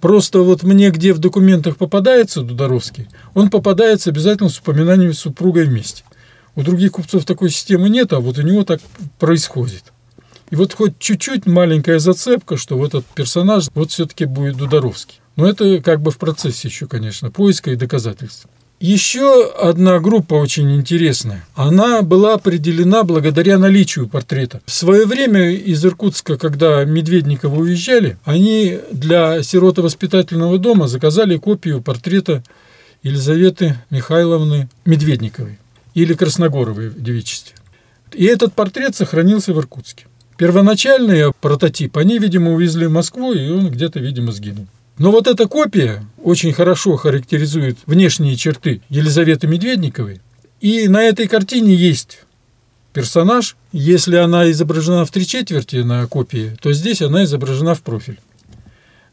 Просто 0.00 0.40
вот 0.40 0.62
мне 0.62 0.90
где 0.90 1.12
в 1.12 1.18
документах 1.18 1.76
попадается 1.76 2.42
Дударовский, 2.42 3.08
он 3.34 3.48
попадается 3.48 4.10
обязательно 4.10 4.48
с 4.48 4.58
упоминанием 4.58 5.14
с 5.14 5.20
супругой 5.20 5.64
вместе. 5.64 6.04
У 6.54 6.62
других 6.62 6.92
купцов 6.92 7.24
такой 7.24 7.50
системы 7.50 7.88
нет, 7.88 8.12
а 8.12 8.20
вот 8.20 8.38
у 8.38 8.42
него 8.42 8.64
так 8.64 8.80
происходит. 9.18 9.92
И 10.50 10.56
вот 10.56 10.74
хоть 10.74 10.98
чуть-чуть 10.98 11.46
маленькая 11.46 11.98
зацепка, 11.98 12.56
что 12.56 12.76
вот 12.76 12.88
этот 12.88 13.06
персонаж 13.06 13.68
вот 13.74 13.90
все-таки 13.90 14.26
будет 14.26 14.56
Дударовский. 14.56 15.20
Но 15.34 15.48
это 15.48 15.80
как 15.80 16.00
бы 16.00 16.10
в 16.10 16.18
процессе 16.18 16.68
еще, 16.68 16.86
конечно, 16.86 17.30
поиска 17.30 17.70
и 17.70 17.76
доказательств. 17.76 18.46
Еще 18.78 19.50
одна 19.58 20.00
группа 20.00 20.34
очень 20.34 20.76
интересная. 20.76 21.46
Она 21.54 22.02
была 22.02 22.34
определена 22.34 23.04
благодаря 23.04 23.56
наличию 23.58 24.06
портрета. 24.06 24.60
В 24.66 24.72
свое 24.72 25.06
время 25.06 25.50
из 25.50 25.82
Иркутска, 25.84 26.36
когда 26.36 26.84
Медведниковы 26.84 27.58
уезжали, 27.62 28.18
они 28.24 28.78
для 28.92 29.42
сиротовоспитательного 29.42 30.58
дома 30.58 30.88
заказали 30.88 31.38
копию 31.38 31.80
портрета 31.80 32.42
Елизаветы 33.02 33.76
Михайловны 33.88 34.68
Медведниковой 34.84 35.58
или 35.94 36.12
Красногоровой 36.12 36.90
в 36.90 37.02
девичестве. 37.02 37.54
И 38.12 38.26
этот 38.26 38.52
портрет 38.52 38.94
сохранился 38.94 39.54
в 39.54 39.58
Иркутске. 39.58 40.04
Первоначальный 40.36 41.32
прототип 41.40 41.96
они, 41.96 42.18
видимо, 42.18 42.52
увезли 42.52 42.86
в 42.86 42.92
Москву, 42.92 43.32
и 43.32 43.50
он 43.50 43.70
где-то, 43.70 44.00
видимо, 44.00 44.32
сгинул. 44.32 44.66
Но 44.98 45.10
вот 45.10 45.26
эта 45.26 45.46
копия 45.46 46.04
очень 46.22 46.52
хорошо 46.52 46.96
характеризует 46.96 47.78
внешние 47.86 48.36
черты 48.36 48.80
Елизаветы 48.88 49.46
Медведниковой. 49.46 50.20
И 50.60 50.88
на 50.88 51.02
этой 51.02 51.28
картине 51.28 51.74
есть 51.74 52.20
персонаж. 52.94 53.56
Если 53.72 54.16
она 54.16 54.50
изображена 54.50 55.04
в 55.04 55.10
три 55.10 55.26
четверти 55.26 55.76
на 55.76 56.06
копии, 56.06 56.56
то 56.62 56.72
здесь 56.72 57.02
она 57.02 57.24
изображена 57.24 57.74
в 57.74 57.82
профиль. 57.82 58.18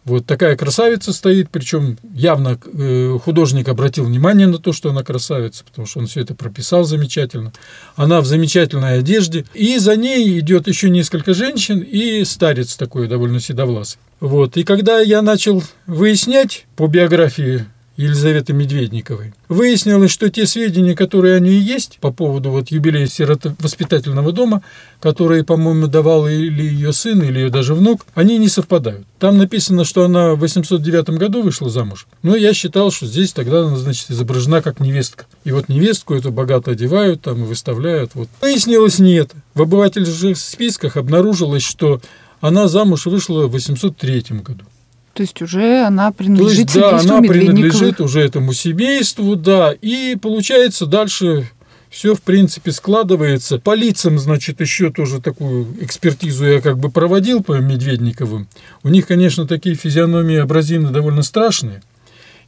Вот 0.05 0.25
такая 0.25 0.57
красавица 0.57 1.13
стоит, 1.13 1.50
причем 1.50 1.98
явно 2.13 2.60
э, 2.62 3.17
художник 3.24 3.69
обратил 3.69 4.03
внимание 4.03 4.48
на 4.48 4.57
то, 4.57 4.74
что 4.74 4.89
она 4.89 5.01
красавица, 5.01 5.63
потому 5.63 5.88
что 5.88 6.00
он 6.00 6.07
все 6.07 6.22
это 6.22 6.36
прописал 6.36 6.83
замечательно. 6.83 7.53
Она 7.95 8.19
в 8.19 8.25
замечательной 8.25 9.00
одежде, 9.00 9.45
и 9.53 9.77
за 9.77 9.95
ней 9.95 10.39
идет 10.39 10.67
еще 10.67 10.89
несколько 10.89 11.33
женщин 11.33 11.79
и 11.79 12.25
старец 12.25 12.75
такой 12.75 13.07
довольно 13.07 13.39
седовласый. 13.39 14.00
Вот. 14.19 14.57
И 14.57 14.63
когда 14.63 15.00
я 15.00 15.22
начал 15.22 15.63
выяснять 15.88 16.65
по 16.75 16.88
биографии 16.88 17.65
Елизаветы 17.95 18.53
Медведниковой. 18.53 19.33
Выяснилось, 19.50 20.09
что 20.09 20.29
те 20.29 20.47
сведения, 20.47 20.95
которые 20.95 21.35
о 21.35 21.39
ней 21.39 21.59
есть 21.59 22.00
по 22.00 22.12
поводу 22.12 22.50
вот 22.50 22.69
юбилея 22.69 23.05
сиротовоспитательного 23.05 24.31
дома, 24.31 24.63
которые, 25.00 25.43
по-моему, 25.43 25.88
давал 25.88 26.27
или 26.27 26.63
ее 26.63 26.91
сын, 26.91 27.21
или 27.21 27.39
ее 27.39 27.50
даже 27.51 27.75
внук, 27.75 28.05
они 28.15 28.39
не 28.39 28.50
совпадают. 28.50 29.05
Там 29.19 29.38
написано, 29.38 29.85
что 29.85 30.05
она 30.05 30.33
в 30.33 30.39
809 30.39 31.12
году 31.12 31.43
вышла 31.43 31.69
замуж. 31.69 32.07
Но 32.23 32.35
я 32.35 32.53
считал, 32.53 32.89
что 32.89 33.05
здесь 33.05 33.31
тогда 33.31 33.59
она, 33.59 33.77
значит, 33.77 34.09
изображена 34.09 34.63
как 34.63 34.79
невестка. 34.79 35.25
И 35.43 35.51
вот 35.51 35.69
невестку 35.69 36.15
эту 36.15 36.31
богато 36.31 36.71
одевают 36.71 37.21
там 37.21 37.43
и 37.43 37.45
выставляют. 37.45 38.12
Вот. 38.15 38.27
Выяснилось, 38.41 38.97
нет. 38.97 39.31
В 39.53 39.62
обывательских 39.62 40.38
списках 40.38 40.97
обнаружилось, 40.97 41.63
что 41.63 42.01
она 42.41 42.67
замуж 42.67 43.05
вышла 43.05 43.47
в 43.47 43.51
803 43.51 44.25
году. 44.43 44.65
То 45.13 45.22
есть 45.22 45.41
уже 45.41 45.84
она 45.86 46.12
То 46.12 46.17
принадлежит 46.17 46.58
есть, 46.58 46.74
да, 46.74 46.98
она 46.98 47.22
принадлежит 47.22 48.01
уже 48.01 48.22
этому 48.22 48.53
семейству, 48.53 49.36
да, 49.36 49.74
и 49.79 50.17
получается 50.20 50.88
дальше 50.88 51.50
все, 51.93 52.15
в 52.15 52.24
принципе, 52.24 52.72
складывается. 52.72 53.60
По 53.60 53.75
лицам, 53.75 54.17
значит, 54.17 54.60
еще 54.60 54.89
тоже 54.89 55.22
такую 55.22 55.67
экспертизу 55.79 56.46
я 56.46 56.62
как 56.62 56.79
бы 56.79 56.89
проводил 56.89 57.43
по 57.43 57.53
Медведниковым. 57.60 58.48
У 58.82 58.89
них, 58.89 59.05
конечно, 59.05 59.46
такие 59.46 59.75
физиономии 59.75 60.38
абразины 60.38 60.89
довольно 60.89 61.22
страшные. 61.22 61.84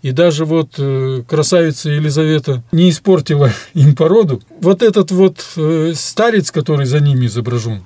И 0.02 0.12
даже 0.12 0.46
вот 0.46 0.72
э, 0.80 1.24
красавица 1.28 1.92
Елизавета 1.92 2.64
не 2.72 2.90
испортила 2.90 3.52
им 3.76 3.96
породу. 3.96 4.42
Вот 4.60 4.82
этот 4.82 5.12
вот 5.12 5.46
э, 5.58 5.94
старец, 5.96 6.50
который 6.50 6.88
за 6.88 7.00
ними 7.00 7.28
изображен, 7.28 7.84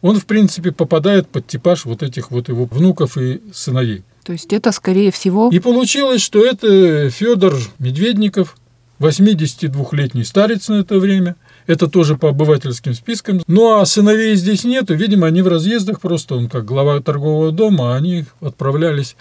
он, 0.00 0.18
в 0.18 0.24
принципе, 0.24 0.72
попадает 0.72 1.28
под 1.28 1.46
типаж 1.46 1.84
вот 1.84 2.02
этих 2.02 2.30
вот 2.30 2.48
его 2.48 2.64
внуков 2.64 3.18
и 3.18 3.42
сыновей. 3.52 4.04
То 4.24 4.32
есть 4.32 4.52
это, 4.52 4.72
скорее 4.72 5.12
всего, 5.12 5.50
И 5.50 5.58
получилось, 5.60 6.22
что 6.22 6.44
это 6.44 7.10
Федор 7.10 7.54
Медведников, 7.78 8.56
82-летний 8.98 10.24
старец 10.24 10.68
на 10.68 10.76
это 10.80 10.98
время. 10.98 11.36
Это 11.66 11.88
тоже 11.88 12.16
по 12.16 12.30
обывательским 12.30 12.94
спискам. 12.94 13.42
Ну 13.46 13.78
а 13.78 13.86
сыновей 13.86 14.34
здесь 14.36 14.64
нету. 14.64 14.94
Видимо, 14.94 15.26
они 15.26 15.42
в 15.42 15.48
разъездах 15.48 16.00
просто. 16.00 16.36
Он 16.36 16.48
как 16.48 16.64
глава 16.64 17.00
торгового 17.00 17.52
дома, 17.52 17.96
они 17.96 18.24
отправлялись 18.40 19.16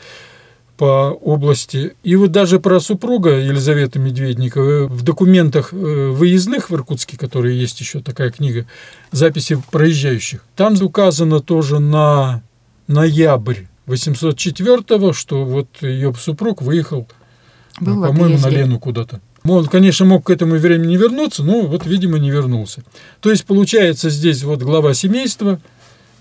по 0.78 1.18
области. 1.22 1.96
И 2.04 2.16
вот 2.16 2.32
даже 2.32 2.60
про 2.60 2.80
супруга 2.80 3.38
Елизаветы 3.40 4.00
Медведниковой 4.00 4.88
в 4.88 5.04
документах 5.04 5.72
э, 5.72 5.76
выездных 5.76 6.70
в 6.70 6.76
Иркутске, 6.76 7.18
которые 7.18 7.60
есть 7.60 7.80
еще 7.80 8.00
такая 8.00 8.32
книга, 8.32 8.66
записи 9.12 9.62
проезжающих, 9.72 10.44
там 10.56 10.76
указано 10.82 11.42
тоже 11.42 11.80
на 11.80 12.42
ноябрь 12.88 13.66
804 13.86 15.14
что 15.14 15.44
вот 15.46 15.68
ее 15.82 16.14
супруг 16.14 16.62
выехал, 16.62 17.08
был 17.80 17.94
в 17.94 17.96
ну, 17.98 18.08
по-моему, 18.08 18.40
на. 18.40 18.50
Лену 18.50 18.80
куда-то. 18.80 19.22
Он, 19.44 19.66
конечно, 19.68 20.06
мог 20.06 20.26
к 20.26 20.30
этому 20.30 20.56
времени 20.56 20.96
вернуться, 20.96 21.44
но 21.44 21.62
вот, 21.62 21.86
видимо, 21.86 22.18
не 22.18 22.32
вернулся. 22.32 22.84
То 23.20 23.30
есть, 23.30 23.46
получается, 23.46 24.10
здесь 24.10 24.44
вот 24.44 24.62
глава 24.62 24.94
семейства, 24.94 25.60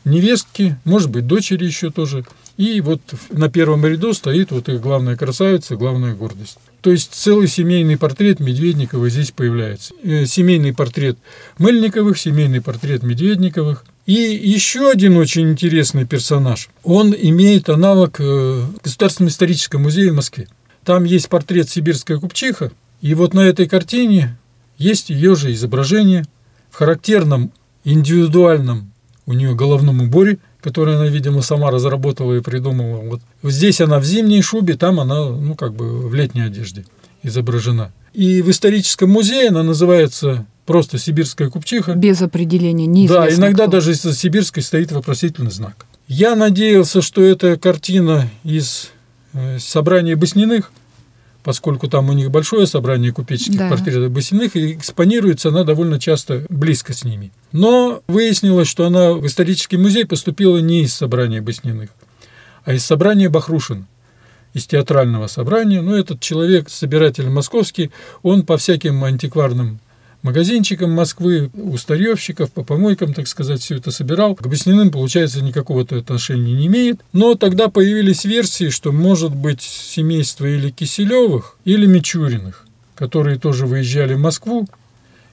невестки, 0.04 0.76
может 0.84 1.10
быть, 1.10 1.26
дочери 1.26 1.64
еще 1.64 1.90
тоже. 1.90 2.24
И 2.56 2.80
вот 2.80 3.00
на 3.30 3.48
первом 3.48 3.86
ряду 3.86 4.12
стоит 4.12 4.50
вот 4.50 4.68
их 4.68 4.80
главная 4.80 5.16
красавица, 5.16 5.76
главная 5.76 6.14
гордость. 6.14 6.58
То 6.80 6.90
есть 6.90 7.14
целый 7.14 7.46
семейный 7.46 7.96
портрет 7.96 8.40
Медведникова 8.40 9.08
здесь 9.08 9.30
появляется. 9.30 9.94
Э, 10.02 10.26
Семейный 10.26 10.74
портрет 10.74 11.16
Мельниковых, 11.58 12.18
семейный 12.18 12.60
портрет 12.60 13.04
Медведниковых. 13.04 13.84
И 14.04 14.12
еще 14.12 14.90
один 14.90 15.16
очень 15.16 15.50
интересный 15.50 16.04
персонаж. 16.04 16.68
Он 16.82 17.14
имеет 17.16 17.68
аналог 17.68 18.18
в 18.18 18.80
Государственном 18.82 19.28
историческом 19.28 19.82
музее 19.82 20.10
в 20.10 20.16
Москве. 20.16 20.48
Там 20.84 21.04
есть 21.04 21.28
портрет 21.28 21.70
сибирская 21.70 22.18
купчиха, 22.18 22.72
и 23.00 23.14
вот 23.14 23.34
на 23.34 23.40
этой 23.40 23.68
картине 23.68 24.36
есть 24.76 25.10
ее 25.10 25.36
же 25.36 25.52
изображение 25.52 26.24
в 26.70 26.76
характерном 26.76 27.52
индивидуальном 27.84 28.92
у 29.26 29.34
нее 29.34 29.54
головном 29.54 30.00
уборе, 30.00 30.38
который 30.60 30.96
она, 30.96 31.06
видимо, 31.06 31.42
сама 31.42 31.70
разработала 31.70 32.34
и 32.34 32.40
придумала. 32.40 33.02
Вот 33.02 33.20
здесь 33.44 33.80
она 33.80 34.00
в 34.00 34.04
зимней 34.04 34.42
шубе, 34.42 34.74
там 34.74 34.98
она, 34.98 35.28
ну, 35.28 35.54
как 35.54 35.74
бы 35.74 36.08
в 36.08 36.14
летней 36.14 36.42
одежде 36.42 36.84
изображена. 37.22 37.92
И 38.12 38.42
в 38.42 38.50
историческом 38.50 39.10
музее 39.10 39.48
она 39.48 39.62
называется 39.62 40.46
просто 40.66 40.98
сибирская 40.98 41.48
купчиха. 41.50 41.94
Без 41.94 42.22
определения, 42.22 42.86
неизвестно 42.86 43.26
Да, 43.26 43.34
иногда 43.34 43.62
кто. 43.64 43.72
даже 43.72 43.92
из 43.92 44.02
сибирской 44.02 44.62
стоит 44.62 44.92
вопросительный 44.92 45.50
знак. 45.50 45.86
Я 46.08 46.36
надеялся, 46.36 47.02
что 47.02 47.22
это 47.22 47.56
картина 47.56 48.28
из 48.44 48.90
э, 49.32 49.58
собрания 49.58 50.14
Басниных, 50.16 50.70
поскольку 51.42 51.88
там 51.88 52.08
у 52.08 52.12
них 52.12 52.30
большое 52.30 52.66
собрание 52.66 53.12
купеческих 53.12 53.58
Да. 53.58 53.68
портретов 53.68 54.10
Басниных, 54.12 54.54
и 54.56 54.74
экспонируется 54.74 55.48
она 55.48 55.64
довольно 55.64 55.98
часто 55.98 56.44
близко 56.48 56.92
с 56.92 57.04
ними. 57.04 57.32
Но 57.52 58.02
выяснилось, 58.06 58.68
что 58.68 58.86
она 58.86 59.12
в 59.12 59.26
исторический 59.26 59.76
музей 59.76 60.04
поступила 60.06 60.58
не 60.58 60.82
из 60.82 60.94
собрания 60.94 61.40
Басниных, 61.40 61.90
а 62.64 62.74
из 62.74 62.84
собрания 62.84 63.28
Бахрушина 63.28 63.86
из 64.54 64.66
театрального 64.66 65.28
собрания. 65.28 65.80
Ну, 65.80 65.94
этот 65.96 66.20
человек, 66.20 66.68
собиратель 66.68 67.28
московский, 67.30 67.90
он 68.22 68.44
по 68.44 68.58
всяким 68.58 69.02
антикварным 69.02 69.80
магазинчикам 70.22 70.90
Москвы, 70.92 71.50
у 71.54 71.76
старьевщиков, 71.76 72.50
по 72.52 72.64
помойкам, 72.64 73.14
так 73.14 73.28
сказать, 73.28 73.60
все 73.60 73.76
это 73.76 73.90
собирал. 73.90 74.34
К 74.34 74.46
Басниным, 74.46 74.90
получается, 74.90 75.42
никакого 75.42 75.82
отношения 75.82 76.52
не 76.52 76.66
имеет. 76.66 77.00
Но 77.12 77.34
тогда 77.34 77.68
появились 77.68 78.24
версии, 78.24 78.70
что 78.70 78.92
может 78.92 79.34
быть 79.34 79.62
семейство 79.62 80.46
или 80.46 80.70
Киселевых, 80.70 81.56
или 81.64 81.86
Мичуриных, 81.86 82.66
которые 82.94 83.38
тоже 83.38 83.66
выезжали 83.66 84.14
в 84.14 84.20
Москву, 84.20 84.66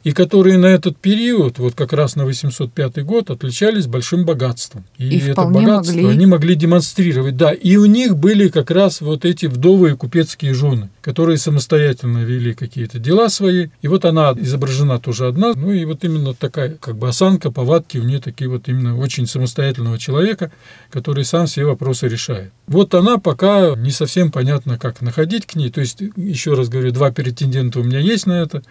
и 0.04 0.12
которые 0.12 0.58
на 0.58 0.68
этот 0.68 0.98
период, 0.98 1.60
вот 1.60 1.76
как 1.76 1.92
раз 1.94 2.16
на 2.16 2.26
805 2.26 3.04
год, 3.04 3.30
отличались 3.30 3.86
большим 3.88 4.24
богатством. 4.26 4.86
И, 4.98 5.10
И 5.10 5.20
это 5.20 5.44
богатство 5.46 5.94
могли- 5.96 6.10
они 6.12 6.26
могли 6.26 6.56
демонстрировать. 6.56 7.36
Да, 7.36 7.52
и 7.52 7.76
у 7.76 7.86
них 7.86 8.16
были 8.18 8.48
как 8.48 8.72
раз 8.72 9.02
вот 9.02 9.26
эти 9.26 9.48
вдовые 9.48 9.98
купецкие 9.98 10.54
жены, 10.54 10.90
которые 11.02 11.38
самостоятельно 11.38 12.20
вели 12.24 12.54
какие-то 12.54 13.00
дела 13.00 13.30
свои. 13.30 13.68
И 13.82 13.88
вот 13.88 14.06
она 14.06 14.34
изображена 14.38 15.00
тоже 15.00 15.28
одна. 15.28 15.54
Ну 15.56 15.72
и 15.72 15.84
вот 15.86 16.04
именно 16.04 16.34
такая 16.34 16.76
как 16.80 16.98
бы 16.98 17.10
осанка, 17.10 17.52
повадки 17.52 17.98
у 17.98 18.04
нее 18.04 18.20
такие 18.20 18.50
вот 18.50 18.68
именно 18.70 18.98
очень 18.98 19.28
самостоятельного 19.28 19.98
человека, 20.00 20.52
который 20.92 21.26
сам 21.26 21.48
все 21.48 21.66
вопросы 21.66 22.08
решает. 22.08 22.52
Вот 22.68 22.94
она 22.94 23.18
пока 23.18 23.76
не 23.76 23.92
совсем 23.92 24.32
понятно, 24.32 24.78
как 24.78 25.02
находить 25.02 25.46
к 25.46 25.56
ней. 25.56 25.70
То 25.70 25.82
есть, 25.82 26.02
еще 26.16 26.54
раз 26.54 26.70
говорю, 26.70 26.92
два 26.92 27.12
претендента 27.12 27.80
у 27.80 27.84
меня 27.84 28.00
есть 28.00 28.26
на 28.26 28.34
это 28.42 28.64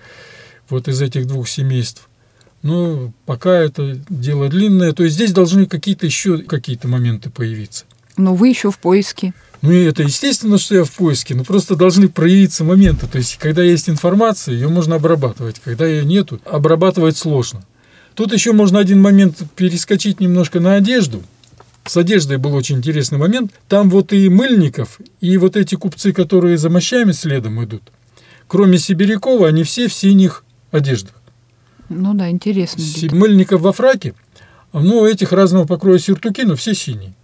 вот 0.70 0.88
из 0.88 1.00
этих 1.00 1.26
двух 1.26 1.48
семейств. 1.48 2.08
Но 2.62 3.12
пока 3.24 3.56
это 3.56 3.98
дело 4.08 4.48
длинное, 4.48 4.92
то 4.92 5.04
есть 5.04 5.14
здесь 5.14 5.32
должны 5.32 5.66
какие-то 5.66 6.06
еще 6.06 6.38
какие-то 6.38 6.88
моменты 6.88 7.30
появиться. 7.30 7.84
Но 8.16 8.34
вы 8.34 8.48
еще 8.48 8.70
в 8.70 8.78
поиске. 8.78 9.32
Ну 9.62 9.72
и 9.72 9.84
это 9.84 10.02
естественно, 10.02 10.58
что 10.58 10.74
я 10.74 10.84
в 10.84 10.90
поиске, 10.92 11.34
но 11.34 11.44
просто 11.44 11.76
должны 11.76 12.08
проявиться 12.08 12.64
моменты. 12.64 13.06
То 13.06 13.18
есть, 13.18 13.36
когда 13.38 13.62
есть 13.62 13.88
информация, 13.88 14.54
ее 14.54 14.68
можно 14.68 14.96
обрабатывать. 14.96 15.60
Когда 15.64 15.86
ее 15.86 16.04
нету, 16.04 16.40
обрабатывать 16.44 17.16
сложно. 17.16 17.64
Тут 18.14 18.32
еще 18.32 18.52
можно 18.52 18.80
один 18.80 19.00
момент 19.00 19.38
перескочить 19.54 20.20
немножко 20.20 20.58
на 20.58 20.74
одежду. 20.74 21.22
С 21.86 21.96
одеждой 21.96 22.36
был 22.36 22.54
очень 22.54 22.78
интересный 22.78 23.18
момент. 23.18 23.52
Там 23.68 23.88
вот 23.90 24.12
и 24.12 24.28
Мыльников, 24.28 25.00
и 25.20 25.36
вот 25.38 25.56
эти 25.56 25.74
купцы, 25.74 26.12
которые 26.12 26.58
за 26.58 26.70
мощами 26.70 27.12
следом 27.12 27.62
идут, 27.64 27.82
кроме 28.46 28.78
Сибирякова, 28.78 29.48
они 29.48 29.62
все 29.62 29.88
в 29.88 29.92
синих 29.92 30.44
одеждах. 30.70 31.14
Ну 31.88 32.14
да, 32.14 32.30
интересно. 32.30 32.82
Мыльников 33.12 33.60
во 33.60 33.72
фраке, 33.72 34.14
ну, 34.72 35.06
этих 35.06 35.32
разного 35.32 35.66
покроя 35.66 35.98
сюртуки, 35.98 36.42
но 36.42 36.54
все 36.56 36.74
синие. 36.74 37.14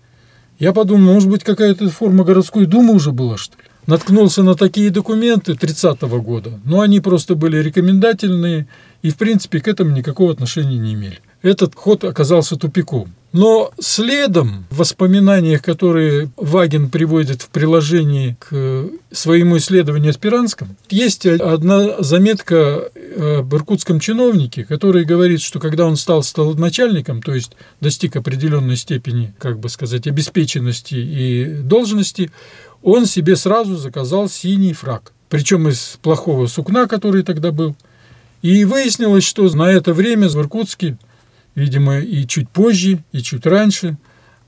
Я 0.59 0.72
подумал, 0.72 1.14
может 1.14 1.28
быть, 1.28 1.44
какая-то 1.44 1.90
форма 1.90 2.24
городской 2.24 2.66
думы 2.66 2.94
уже 2.94 3.12
была, 3.12 3.37
что 3.37 3.57
ли? 3.59 3.64
Наткнулся 3.87 4.42
на 4.42 4.54
такие 4.54 4.90
документы 4.90 5.52
30-го 5.52 6.22
года, 6.22 6.59
но 6.64 6.80
они 6.80 7.00
просто 7.00 7.35
были 7.35 7.59
рекомендательные 7.59 8.66
и, 9.02 9.11
в 9.11 9.16
принципе, 9.16 9.61
к 9.61 9.68
этому 9.68 9.90
никакого 9.90 10.33
отношения 10.33 10.78
не 10.78 10.94
имели. 10.94 11.20
Этот 11.42 11.74
ход 11.74 12.04
оказался 12.04 12.57
тупиком. 12.57 13.12
Но 13.35 13.73
следом 13.81 14.64
в 14.70 14.77
воспоминаниях, 14.77 15.61
которые 15.61 16.31
Вагин 16.37 16.88
приводит 16.88 17.42
в 17.42 17.49
приложении 17.49 18.37
к 18.38 18.88
своему 19.11 19.57
исследованию 19.57 20.11
о 20.11 20.12
Спиранском, 20.12 20.77
есть 20.88 21.27
одна 21.27 22.01
заметка 22.01 22.90
об 23.16 23.53
иркутском 23.53 23.99
чиновнике, 23.99 24.64
который 24.64 25.05
говорит, 25.05 25.40
что 25.40 25.59
когда 25.59 25.85
он 25.85 25.97
стал 25.97 26.23
столоначальником, 26.23 27.23
то 27.23 27.35
есть 27.35 27.57
достиг 27.81 28.14
определенной 28.14 28.77
степени, 28.77 29.35
как 29.40 29.59
бы 29.59 29.68
сказать, 29.68 30.07
обеспеченности 30.07 30.94
и 30.94 31.44
должности, 31.44 32.31
он 32.85 33.05
себе 33.05 33.35
сразу 33.35 33.75
заказал 33.75 34.29
синий 34.29 34.75
фраг. 34.75 35.11
Причем 35.29 35.68
из 35.68 35.99
плохого 36.01 36.47
сукна, 36.47 36.87
который 36.87 37.25
тогда 37.25 37.51
был. 37.51 37.75
И 38.42 38.64
выяснилось, 38.64 39.25
что 39.25 39.49
на 39.57 39.73
это 39.73 39.92
время 39.92 40.29
в 40.29 40.37
Иркутске, 40.37 40.99
видимо, 41.54 41.98
и 41.98 42.26
чуть 42.26 42.48
позже, 42.48 43.02
и 43.12 43.22
чуть 43.22 43.46
раньше, 43.46 43.96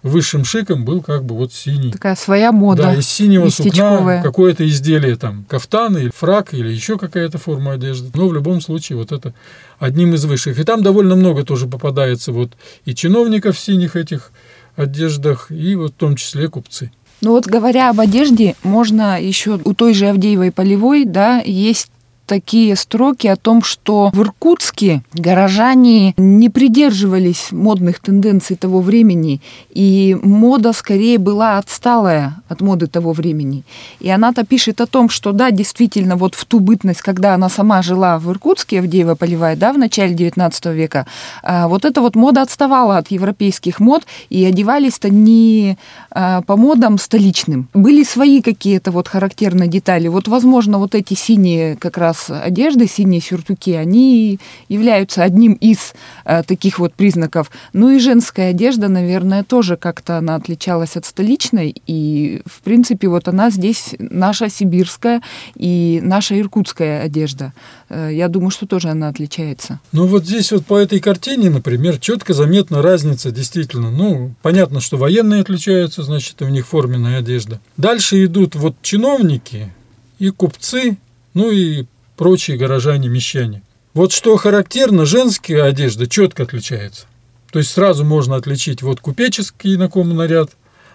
высшим 0.03 0.45
шиком 0.45 0.85
был 0.85 1.03
как 1.03 1.25
бы 1.25 1.35
вот 1.35 1.53
синий. 1.53 1.91
Такая 1.91 2.15
своя 2.17 2.53
мода. 2.53 2.85
Да, 2.85 2.95
из 2.95 3.09
синего 3.09 3.49
сукна 3.49 4.23
какое-то 4.23 4.67
изделие, 4.67 5.17
там, 5.17 5.45
кафтан 5.49 5.97
или 5.99 6.11
фрак, 6.11 6.55
или 6.55 6.69
еще 6.69 6.99
какая-то 6.99 7.39
форма 7.39 7.73
одежды. 7.73 8.11
Но 8.15 8.29
в 8.29 8.35
любом 8.35 8.61
случае 8.61 8.99
вот 8.99 9.13
это 9.13 9.35
одним 9.79 10.15
из 10.15 10.25
высших. 10.25 10.59
И 10.59 10.65
там 10.65 10.83
довольно 10.83 11.17
много 11.17 11.45
тоже 11.45 11.67
попадается 11.67 12.33
вот 12.33 12.53
и 12.85 12.95
чиновников 12.95 13.57
в 13.57 13.61
синих 13.61 13.97
этих 13.97 14.31
одеждах, 14.77 15.51
и 15.51 15.75
вот 15.75 15.93
в 15.93 15.97
том 15.97 16.17
числе 16.17 16.49
купцы. 16.49 16.91
Ну 17.23 17.31
вот 17.31 17.47
говоря 17.47 17.89
об 17.91 17.99
одежде, 17.99 18.55
можно 18.63 19.21
еще 19.21 19.59
у 19.65 19.73
той 19.73 19.95
же 19.95 20.09
Авдеевой 20.09 20.53
Полевой, 20.53 21.07
да, 21.07 21.41
есть 21.41 21.91
такие 22.27 22.77
строки 22.77 23.27
о 23.27 23.37
том, 23.37 23.63
что 23.63 24.11
в 24.13 24.21
Иркутске 24.21 25.03
горожане 25.15 26.15
не 26.17 26.49
придерживались 26.49 27.53
модных 27.53 28.01
тенденций 28.01 28.57
того 28.57 28.81
времени, 28.81 29.41
и 29.71 30.17
мода 30.23 30.73
скорее 30.73 31.19
была 31.19 31.59
отсталая 31.59 32.43
от 32.49 32.61
моды 32.61 32.87
того 32.87 33.13
времени. 33.13 33.65
И 34.01 34.11
она-то 34.11 34.45
пишет 34.45 34.81
о 34.81 34.87
том, 34.87 35.09
что 35.09 35.33
да, 35.33 35.51
действительно, 35.51 36.17
вот 36.17 36.35
в 36.35 36.45
ту 36.45 36.61
бытность, 36.61 37.01
когда 37.01 37.35
она 37.35 37.49
сама 37.49 37.83
жила 37.83 38.19
в 38.19 38.31
Иркутске, 38.31 38.81
Авдеева 38.81 39.15
Полевая, 39.15 39.57
да, 39.57 39.73
в 39.73 39.79
начале 39.79 40.15
19 40.15 40.67
века, 40.67 41.07
а, 41.43 41.69
вот 41.69 41.85
эта 41.85 42.01
вот 42.01 42.17
мода 42.17 42.43
отставала 42.43 42.99
от 42.99 43.11
европейских 43.11 43.81
мод, 43.81 44.05
и 44.31 44.45
одевались-то 44.45 45.11
не 45.11 45.79
а, 46.11 46.43
по 46.43 46.57
модам 46.57 46.99
столичным. 46.99 47.69
Были 47.75 48.03
свои 48.03 48.43
какие-то 48.43 48.91
вот 48.91 49.09
характерные 49.09 49.69
детали. 49.69 50.09
Вот, 50.09 50.29
возможно, 50.29 50.79
вот 50.79 50.95
эти 50.95 51.15
синие 51.15 51.77
как 51.77 51.99
раз 51.99 52.16
одежды, 52.29 52.87
синие 52.87 53.21
сюртуки, 53.21 53.71
они 53.71 54.39
являются 54.69 55.23
одним 55.23 55.55
из 55.55 55.95
а, 56.25 56.43
таких 56.43 56.79
вот 56.79 56.95
признаков. 56.95 57.51
Ну 57.73 57.91
и 57.91 57.99
женская 57.99 58.51
одежда, 58.51 58.89
наверное, 58.89 59.45
тоже 59.45 59.77
как-то 59.77 60.19
она 60.19 60.35
отличалась 60.37 60.97
от 60.97 61.05
столичной, 61.05 61.75
и, 61.87 62.43
в 62.47 62.61
принципе, 62.63 63.09
вот 63.09 63.29
она 63.29 63.51
здесь 63.51 63.95
наша 63.99 64.49
сибирская 64.49 65.23
и 65.55 66.01
наша 66.03 66.39
иркутская 66.39 67.03
одежда. 67.03 67.53
Э, 67.89 68.11
Я 68.13 68.29
думаю, 68.29 68.51
что 68.51 68.67
тоже 68.67 68.89
она 68.89 69.09
отличается. 69.09 69.81
Ну 69.93 70.07
вот 70.07 70.25
здесь 70.25 70.53
вот 70.53 70.67
по 70.67 70.77
этой 70.79 71.01
картине, 71.01 71.51
например, 71.51 71.99
четко 71.99 72.35
заметна 72.35 72.83
разница 72.83 73.31
действительно. 73.31 73.91
Ну, 73.91 74.35
понятно, 74.43 74.81
что 74.81 74.97
военные 74.97 75.41
отличаются, 75.43 76.03
значит, 76.03 76.41
у 76.43 76.49
них 76.49 76.67
форменная 76.67 77.19
одежда. 77.19 77.61
Дальше 77.77 78.25
идут 78.25 78.55
вот 78.55 78.75
чиновники 78.83 79.73
и 80.19 80.31
купцы, 80.31 80.97
ну 81.35 81.51
и 81.51 81.85
прочие 82.17 82.57
горожане, 82.57 83.09
мещане. 83.09 83.63
Вот 83.95 84.13
что 84.13 84.37
характерно, 84.37 85.07
женская 85.07 85.63
одежда 85.63 86.07
четко 86.07 86.43
отличается. 86.43 87.07
То 87.51 87.61
есть 87.61 87.71
сразу 87.71 88.05
можно 88.05 88.37
отличить 88.37 88.83
вот 88.83 89.01
купеческий 89.01 89.77
на 89.77 89.89
ком 89.89 90.15
наряд, 90.15 90.51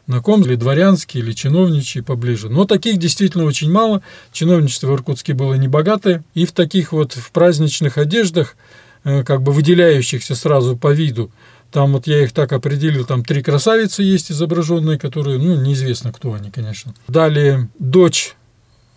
на 0.07 0.21
ком 0.21 0.43
или 0.43 0.55
дворянский, 0.55 1.19
или 1.19 1.31
чиновничий 1.31 2.03
поближе. 2.03 2.49
Но 2.49 2.65
таких 2.65 2.97
действительно 2.97 3.45
очень 3.45 3.71
мало. 3.71 4.01
Чиновничество 4.31 4.87
в 4.87 4.95
Иркутске 4.95 5.33
было 5.33 5.55
небогатое. 5.55 6.23
И 6.33 6.45
в 6.45 6.51
таких 6.51 6.91
вот 6.91 7.13
в 7.13 7.31
праздничных 7.31 7.97
одеждах, 7.97 8.55
э, 9.03 9.23
как 9.23 9.41
бы 9.41 9.51
выделяющихся 9.51 10.35
сразу 10.35 10.77
по 10.77 10.91
виду, 10.91 11.31
там 11.71 11.93
вот 11.93 12.05
я 12.05 12.23
их 12.23 12.33
так 12.33 12.51
определил, 12.51 13.05
там 13.05 13.23
три 13.23 13.41
красавицы 13.41 14.03
есть 14.03 14.31
изображенные, 14.31 14.99
которые, 14.99 15.37
ну, 15.37 15.55
неизвестно, 15.55 16.11
кто 16.11 16.33
они, 16.33 16.51
конечно. 16.51 16.93
Далее 17.07 17.69
дочь 17.79 18.35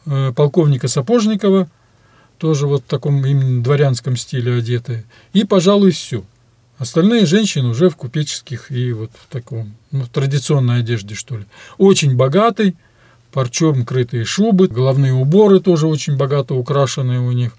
э, 0.07 0.33
полковника 0.35 0.89
Сапожникова, 0.89 1.69
тоже 2.45 2.67
вот 2.67 2.83
в 2.83 2.91
таком 2.91 3.25
именно 3.25 3.63
дворянском 3.63 4.19
стиле 4.19 4.57
одетая. 4.57 5.03
И, 5.33 5.45
пожалуй, 5.45 5.93
все. 5.93 6.23
Остальные 6.77 7.25
женщины 7.25 7.69
уже 7.69 7.89
в 7.89 7.97
купеческих 7.97 8.71
и 8.71 8.93
вот 8.93 9.11
в 9.15 9.33
таком, 9.33 9.75
ну, 9.93 10.05
традиционной 10.13 10.81
одежде, 10.81 11.15
что 11.15 11.39
ли. 11.39 11.47
Очень 11.79 12.17
богатый, 12.17 12.77
парчом 13.33 13.87
крытые 13.87 14.27
шубы, 14.27 14.69
головные 14.69 15.15
уборы 15.15 15.59
тоже 15.59 15.87
очень 15.87 16.19
богато 16.19 16.53
украшенные 16.53 17.21
у 17.21 17.33
них. 17.33 17.53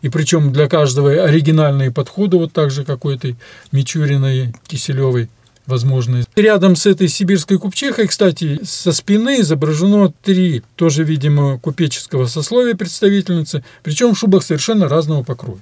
И 0.00 0.08
причем 0.08 0.52
для 0.52 0.68
каждого 0.68 1.12
оригинальные 1.12 1.92
подходы, 1.92 2.36
вот 2.36 2.52
так 2.52 2.72
же 2.72 2.84
какой-то 2.84 3.36
Мичуриной, 3.70 4.56
Киселевой 4.66 5.30
возможные. 5.66 6.24
Рядом 6.36 6.76
с 6.76 6.86
этой 6.86 7.08
сибирской 7.08 7.58
купчихой, 7.58 8.08
кстати, 8.08 8.60
со 8.64 8.92
спины 8.92 9.40
изображено 9.40 10.12
три, 10.22 10.62
тоже, 10.76 11.04
видимо, 11.04 11.58
купеческого 11.58 12.26
сословия 12.26 12.74
представительницы, 12.74 13.64
причем 13.82 14.14
в 14.14 14.18
шубах 14.18 14.42
совершенно 14.42 14.88
разного 14.88 15.22
покроя. 15.22 15.60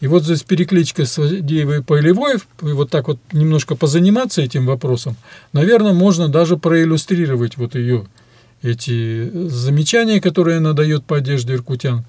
И 0.00 0.06
вот 0.06 0.24
здесь 0.24 0.42
перекличка 0.42 1.06
с 1.06 1.16
Деевой 1.40 1.82
Полевой, 1.82 2.34
и 2.34 2.66
вот 2.66 2.90
так 2.90 3.08
вот 3.08 3.18
немножко 3.32 3.74
позаниматься 3.74 4.42
этим 4.42 4.66
вопросом, 4.66 5.16
наверное, 5.52 5.94
можно 5.94 6.28
даже 6.28 6.56
проиллюстрировать 6.56 7.56
вот 7.56 7.74
ее 7.74 8.06
эти 8.60 9.30
замечания, 9.48 10.20
которые 10.20 10.58
она 10.58 10.72
дает 10.72 11.04
по 11.04 11.16
одежде 11.16 11.54
иркутян. 11.54 12.04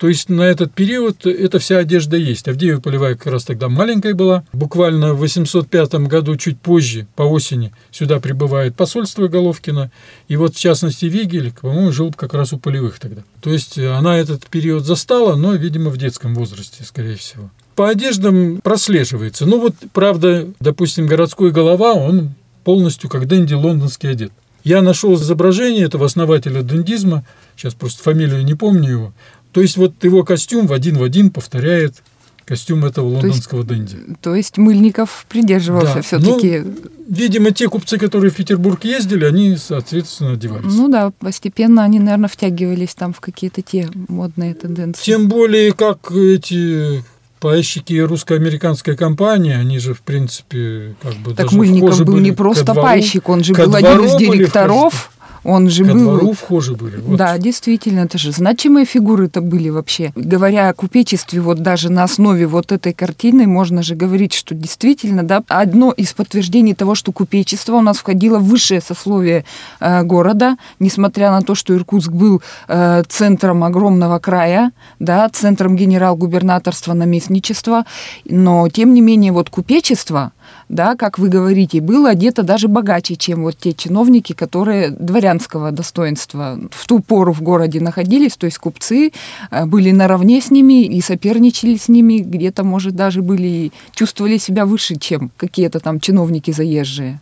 То 0.00 0.08
есть 0.08 0.30
на 0.30 0.44
этот 0.44 0.72
период 0.72 1.26
эта 1.26 1.58
вся 1.58 1.76
одежда 1.76 2.16
есть. 2.16 2.48
Авдеева 2.48 2.80
Полевая 2.80 3.16
как 3.16 3.26
раз 3.34 3.44
тогда 3.44 3.68
маленькая 3.68 4.14
была. 4.14 4.44
Буквально 4.54 5.12
в 5.12 5.18
805 5.18 5.94
году, 6.06 6.38
чуть 6.38 6.58
позже, 6.58 7.06
по 7.16 7.24
осени, 7.24 7.70
сюда 7.90 8.18
прибывает 8.18 8.74
посольство 8.74 9.28
Головкина. 9.28 9.90
И 10.26 10.36
вот, 10.36 10.56
в 10.56 10.58
частности, 10.58 11.04
Вигель, 11.04 11.52
по-моему, 11.52 11.92
жил 11.92 12.14
как 12.16 12.32
раз 12.32 12.54
у 12.54 12.58
Полевых 12.58 12.98
тогда. 12.98 13.20
То 13.42 13.50
есть 13.50 13.78
она 13.78 14.16
этот 14.16 14.46
период 14.46 14.86
застала, 14.86 15.36
но, 15.36 15.52
видимо, 15.52 15.90
в 15.90 15.98
детском 15.98 16.34
возрасте, 16.34 16.82
скорее 16.82 17.16
всего. 17.16 17.50
По 17.76 17.90
одеждам 17.90 18.62
прослеживается. 18.62 19.44
Ну 19.44 19.60
вот, 19.60 19.74
правда, 19.92 20.48
допустим, 20.60 21.08
городской 21.08 21.50
голова, 21.50 21.92
он 21.92 22.30
полностью 22.64 23.10
как 23.10 23.26
Дэнди 23.26 23.52
лондонский 23.52 24.08
одет. 24.08 24.32
Я 24.64 24.82
нашел 24.82 25.14
изображение 25.14 25.84
этого 25.84 26.06
основателя 26.06 26.62
дендизма, 26.62 27.24
сейчас 27.56 27.74
просто 27.74 28.02
фамилию 28.02 28.44
не 28.44 28.54
помню 28.54 28.90
его, 28.90 29.12
то 29.52 29.60
есть 29.60 29.76
вот 29.76 30.02
его 30.04 30.24
костюм 30.24 30.66
в 30.66 30.72
один 30.72 30.96
в 30.96 31.02
один 31.02 31.30
повторяет 31.30 32.02
костюм 32.50 32.84
этого 32.84 33.06
лондонского 33.06 33.64
то 33.64 33.74
есть, 33.74 33.86
денди. 33.86 34.16
То 34.20 34.34
есть 34.34 34.58
Мыльников 34.58 35.24
придерживался 35.28 35.94
да. 35.94 36.02
все-таки. 36.02 36.62
Ну, 36.64 36.74
видимо, 37.08 37.52
те 37.52 37.68
купцы, 37.68 37.96
которые 37.96 38.32
в 38.32 38.34
Петербург 38.34 38.82
ездили, 38.82 39.24
они, 39.24 39.56
соответственно, 39.56 40.32
одевались. 40.32 40.74
Ну 40.74 40.88
да, 40.88 41.12
постепенно 41.20 41.84
они, 41.84 42.00
наверное, 42.00 42.28
втягивались 42.28 42.96
там 42.96 43.12
в 43.12 43.20
какие-то 43.20 43.62
те 43.62 43.88
модные 44.08 44.54
тенденции. 44.54 45.00
Тем 45.00 45.28
более, 45.28 45.72
как 45.72 46.10
эти 46.10 47.04
пайщики 47.38 47.94
русско-американской 48.00 48.96
компании, 48.96 49.54
они 49.54 49.78
же, 49.78 49.94
в 49.94 50.02
принципе, 50.02 50.96
как 51.00 51.14
бы 51.18 51.34
так 51.34 51.46
даже 51.46 51.56
Мыльников 51.56 52.04
был 52.04 52.18
не 52.18 52.32
просто 52.32 52.74
пайщик, 52.74 53.28
он 53.28 53.44
же 53.44 53.54
был 53.54 53.72
один 53.74 54.04
из 54.04 54.16
директоров 54.16 55.12
он 55.44 55.68
же 55.70 55.84
Ко 55.84 55.92
был... 55.92 56.00
двору 56.00 56.32
вхожи 56.32 56.74
были. 56.74 56.96
Вот. 56.96 57.16
Да, 57.16 57.36
действительно, 57.38 58.00
это 58.00 58.18
же 58.18 58.32
значимые 58.32 58.84
фигуры 58.84 59.26
это 59.26 59.40
были 59.40 59.68
вообще. 59.68 60.12
Говоря 60.14 60.68
о 60.68 60.74
купечестве, 60.74 61.40
вот 61.40 61.60
даже 61.62 61.90
на 61.90 62.04
основе 62.04 62.46
вот 62.46 62.72
этой 62.72 62.92
картины 62.92 63.46
можно 63.46 63.82
же 63.82 63.94
говорить, 63.94 64.32
что 64.32 64.54
действительно, 64.54 65.22
да, 65.22 65.42
одно 65.48 65.92
из 65.92 66.12
подтверждений 66.12 66.74
того, 66.74 66.94
что 66.94 67.12
купечество 67.12 67.76
у 67.76 67.82
нас 67.82 67.98
входило 67.98 68.38
в 68.38 68.44
высшее 68.44 68.80
сословие 68.80 69.44
э, 69.80 70.02
города, 70.02 70.56
несмотря 70.78 71.30
на 71.30 71.42
то, 71.42 71.54
что 71.54 71.74
Иркутск 71.74 72.10
был 72.10 72.42
э, 72.68 73.02
центром 73.08 73.64
огромного 73.64 74.18
края, 74.18 74.72
да, 74.98 75.28
центром 75.28 75.76
генерал-губернаторства, 75.76 76.94
наместничества, 76.94 77.84
но 78.24 78.68
тем 78.68 78.94
не 78.94 79.00
менее 79.00 79.32
вот 79.32 79.50
купечество, 79.50 80.32
да, 80.68 80.94
как 80.94 81.18
вы 81.18 81.28
говорите, 81.28 81.80
было 81.80 82.10
одето 82.10 82.42
даже 82.42 82.68
богаче, 82.68 83.16
чем 83.16 83.42
вот 83.42 83.56
те 83.58 83.72
чиновники, 83.72 84.32
которые 84.32 84.90
дворянского 84.90 85.72
достоинства 85.72 86.58
в 86.70 86.86
ту 86.86 87.00
пору 87.00 87.32
в 87.32 87.42
городе 87.42 87.80
находились, 87.80 88.36
то 88.36 88.46
есть 88.46 88.58
купцы 88.58 89.12
э, 89.50 89.66
были 89.66 89.90
наравне 89.90 90.40
с 90.40 90.50
ними 90.50 90.84
и 90.84 91.00
соперничали 91.00 91.76
с 91.76 91.88
ними, 91.88 92.18
где-то, 92.18 92.62
может, 92.62 92.94
даже 92.94 93.20
были, 93.20 93.72
чувствовали 93.94 94.38
себя 94.38 94.64
выше, 94.64 94.96
чем 94.96 95.32
какие-то 95.36 95.80
там 95.80 95.98
чиновники 95.98 96.52
заезжие. 96.52 97.20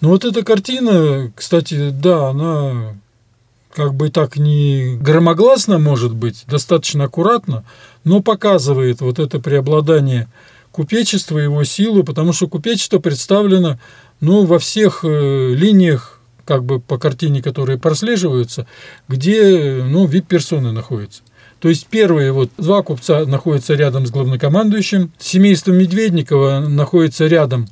Ну 0.00 0.08
вот 0.08 0.24
эта 0.24 0.42
картина, 0.42 1.30
кстати, 1.36 1.90
да, 1.90 2.30
она 2.30 2.94
как 3.72 3.94
бы 3.94 4.10
так 4.10 4.36
не 4.36 4.96
громогласно 4.96 5.78
может 5.78 6.14
быть, 6.14 6.44
достаточно 6.46 7.04
аккуратно, 7.04 7.64
но 8.04 8.20
показывает 8.20 9.00
вот 9.00 9.18
это 9.18 9.38
преобладание 9.38 10.28
купечество, 10.72 11.38
его 11.38 11.62
силу, 11.64 12.02
потому 12.02 12.32
что 12.32 12.48
купечество 12.48 12.98
представлено 12.98 13.78
ну, 14.20 14.44
во 14.44 14.58
всех 14.58 15.04
э, 15.04 15.54
линиях 15.54 16.20
как 16.44 16.64
бы 16.64 16.80
по 16.80 16.98
картине, 16.98 17.42
которые 17.42 17.78
прослеживаются, 17.78 18.66
где 19.08 19.84
ну, 19.84 20.06
вид 20.06 20.26
персоны 20.26 20.72
находится. 20.72 21.22
То 21.60 21.68
есть 21.68 21.86
первые 21.86 22.32
вот 22.32 22.50
два 22.58 22.82
купца 22.82 23.24
находятся 23.24 23.74
рядом 23.74 24.06
с 24.06 24.10
главнокомандующим, 24.10 25.12
семейство 25.18 25.70
Медведникова 25.70 26.66
находится 26.68 27.28
рядом 27.28 27.68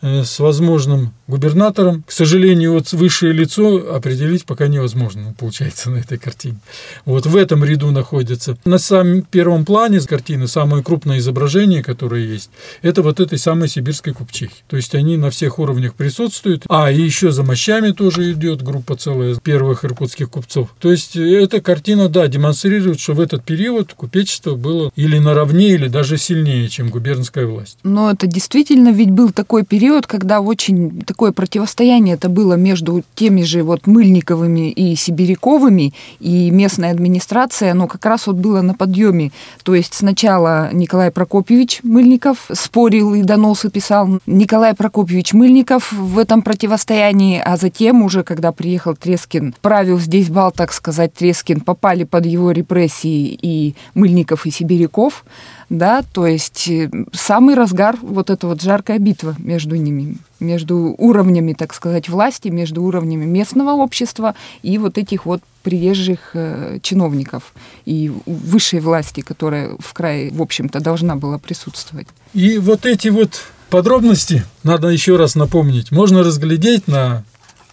э, 0.00 0.24
с 0.24 0.38
возможным 0.38 1.12
губернатором. 1.26 2.04
К 2.06 2.12
сожалению, 2.12 2.74
вот 2.74 2.92
высшее 2.92 3.32
лицо 3.32 3.94
определить 3.94 4.44
пока 4.44 4.68
невозможно, 4.68 5.34
получается, 5.38 5.90
на 5.90 5.98
этой 5.98 6.18
картине. 6.18 6.58
Вот 7.04 7.26
в 7.26 7.36
этом 7.36 7.64
ряду 7.64 7.90
находится. 7.90 8.56
На 8.64 8.78
самом 8.78 9.22
первом 9.22 9.64
плане 9.64 10.00
картины 10.00 10.48
самое 10.48 10.82
крупное 10.82 11.18
изображение, 11.18 11.82
которое 11.82 12.24
есть, 12.24 12.50
это 12.82 13.02
вот 13.02 13.20
этой 13.20 13.38
самой 13.38 13.68
сибирской 13.68 14.12
купчихи. 14.12 14.54
То 14.68 14.76
есть 14.76 14.94
они 14.94 15.16
на 15.16 15.30
всех 15.30 15.58
уровнях 15.58 15.94
присутствуют. 15.94 16.64
А, 16.68 16.90
и 16.90 17.00
еще 17.00 17.30
за 17.30 17.42
мощами 17.42 17.90
тоже 17.90 18.32
идет 18.32 18.62
группа 18.62 18.96
целая 18.96 19.34
первых 19.36 19.84
иркутских 19.84 20.30
купцов. 20.30 20.68
То 20.78 20.90
есть 20.90 21.16
эта 21.16 21.60
картина, 21.60 22.08
да, 22.08 22.26
демонстрирует, 22.28 23.00
что 23.00 23.14
в 23.14 23.20
этот 23.20 23.44
период 23.44 23.92
купечество 23.94 24.54
было 24.54 24.90
или 24.96 25.18
наравне, 25.18 25.70
или 25.70 25.88
даже 25.88 26.18
сильнее, 26.18 26.68
чем 26.68 26.90
губернская 26.90 27.46
власть. 27.46 27.78
Но 27.82 28.10
это 28.10 28.26
действительно 28.26 28.90
ведь 28.90 29.10
был 29.10 29.30
такой 29.30 29.64
период, 29.64 30.06
когда 30.06 30.40
очень 30.40 31.02
такое 31.14 31.30
противостояние 31.30 32.16
это 32.16 32.28
было 32.28 32.54
между 32.54 33.04
теми 33.14 33.42
же 33.42 33.62
вот 33.62 33.86
Мыльниковыми 33.86 34.72
и 34.72 34.96
Сибиряковыми, 34.96 35.94
и 36.18 36.50
местная 36.50 36.90
администрация, 36.90 37.70
оно 37.70 37.86
как 37.86 38.04
раз 38.04 38.26
вот 38.26 38.34
было 38.34 38.62
на 38.62 38.74
подъеме. 38.74 39.30
То 39.62 39.76
есть 39.76 39.94
сначала 39.94 40.70
Николай 40.72 41.12
Прокопьевич 41.12 41.80
Мыльников 41.84 42.48
спорил 42.52 43.14
и 43.14 43.22
доносы 43.22 43.70
писал. 43.70 44.18
Николай 44.26 44.74
Прокопьевич 44.74 45.34
Мыльников 45.34 45.92
в 45.92 46.18
этом 46.18 46.42
противостоянии, 46.42 47.40
а 47.44 47.56
затем 47.56 48.02
уже, 48.02 48.24
когда 48.24 48.50
приехал 48.50 48.96
Трескин, 48.96 49.54
правил 49.62 50.00
здесь 50.00 50.30
бал, 50.30 50.50
так 50.50 50.72
сказать, 50.72 51.14
Трескин, 51.14 51.60
попали 51.60 52.02
под 52.02 52.26
его 52.26 52.50
репрессии 52.50 53.38
и 53.40 53.76
Мыльников, 53.94 54.46
и 54.46 54.50
Сибиряков, 54.50 55.24
да, 55.68 56.02
то 56.12 56.26
есть 56.26 56.68
э, 56.68 56.90
самый 57.12 57.54
разгар, 57.54 57.96
вот 58.02 58.30
эта 58.30 58.46
вот 58.46 58.62
жаркая 58.62 58.98
битва 58.98 59.34
между 59.38 59.76
ними, 59.76 60.16
между 60.44 60.94
уровнями, 60.98 61.52
так 61.54 61.74
сказать, 61.74 62.08
власти, 62.08 62.48
между 62.48 62.82
уровнями 62.82 63.24
местного 63.24 63.72
общества 63.72 64.34
и 64.62 64.78
вот 64.78 64.98
этих 64.98 65.26
вот 65.26 65.42
приезжих 65.62 66.30
э, 66.34 66.78
чиновников 66.82 67.54
и 67.86 68.12
высшей 68.26 68.80
власти, 68.80 69.22
которая 69.22 69.76
в 69.78 69.92
крае, 69.92 70.30
в 70.30 70.42
общем-то, 70.42 70.80
должна 70.80 71.16
была 71.16 71.38
присутствовать. 71.38 72.06
И 72.34 72.58
вот 72.58 72.86
эти 72.86 73.08
вот 73.08 73.40
подробности, 73.70 74.44
надо 74.62 74.88
еще 74.88 75.16
раз 75.16 75.34
напомнить, 75.34 75.90
можно 75.90 76.22
разглядеть 76.22 76.86
на 76.86 77.24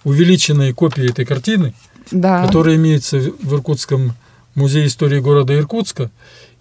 увеличенной 0.04 0.74
копии 0.74 1.10
этой 1.10 1.26
картины, 1.26 1.74
да. 2.12 2.46
которая 2.46 2.76
имеется 2.76 3.20
в 3.20 3.54
Иркутском 3.54 4.14
музее 4.56 4.88
истории 4.88 5.20
города 5.20 5.56
Иркутска. 5.56 6.10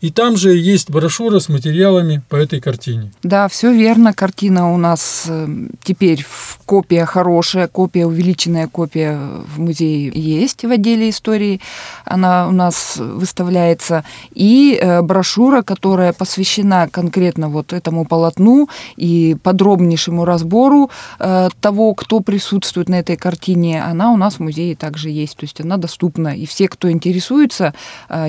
И 0.00 0.10
там 0.10 0.36
же 0.36 0.56
есть 0.56 0.90
брошюра 0.90 1.40
с 1.40 1.48
материалами 1.50 2.22
по 2.28 2.36
этой 2.36 2.60
картине. 2.60 3.12
Да, 3.22 3.48
все 3.48 3.70
верно. 3.72 4.14
Картина 4.14 4.72
у 4.72 4.78
нас 4.78 5.26
э, 5.28 5.46
теперь 5.82 6.24
в 6.26 6.58
копия 6.64 7.04
хорошая, 7.04 7.68
копия, 7.68 8.06
увеличенная 8.06 8.66
копия 8.66 9.18
в 9.54 9.60
музее 9.60 10.10
есть 10.14 10.64
в 10.64 10.70
отделе 10.70 11.10
истории. 11.10 11.60
Она 12.06 12.48
у 12.48 12.52
нас 12.52 12.96
выставляется. 12.96 14.04
И 14.32 14.78
э, 14.80 15.02
брошюра, 15.02 15.60
которая 15.62 16.14
посвящена 16.14 16.88
конкретно 16.90 17.50
вот 17.50 17.74
этому 17.74 18.06
полотну 18.06 18.70
и 18.96 19.36
подробнейшему 19.42 20.24
разбору 20.24 20.90
э, 21.18 21.50
того, 21.60 21.92
кто 21.92 22.20
присутствует 22.20 22.88
на 22.88 23.00
этой 23.00 23.16
картине, 23.16 23.82
она 23.82 24.12
у 24.12 24.16
нас 24.16 24.36
в 24.36 24.40
музее 24.40 24.76
также 24.76 25.10
есть. 25.10 25.36
То 25.36 25.44
есть 25.44 25.60
она 25.60 25.76
доступна. 25.76 26.28
И 26.28 26.46
все, 26.46 26.68
кто 26.68 26.90
интересуется 26.90 27.74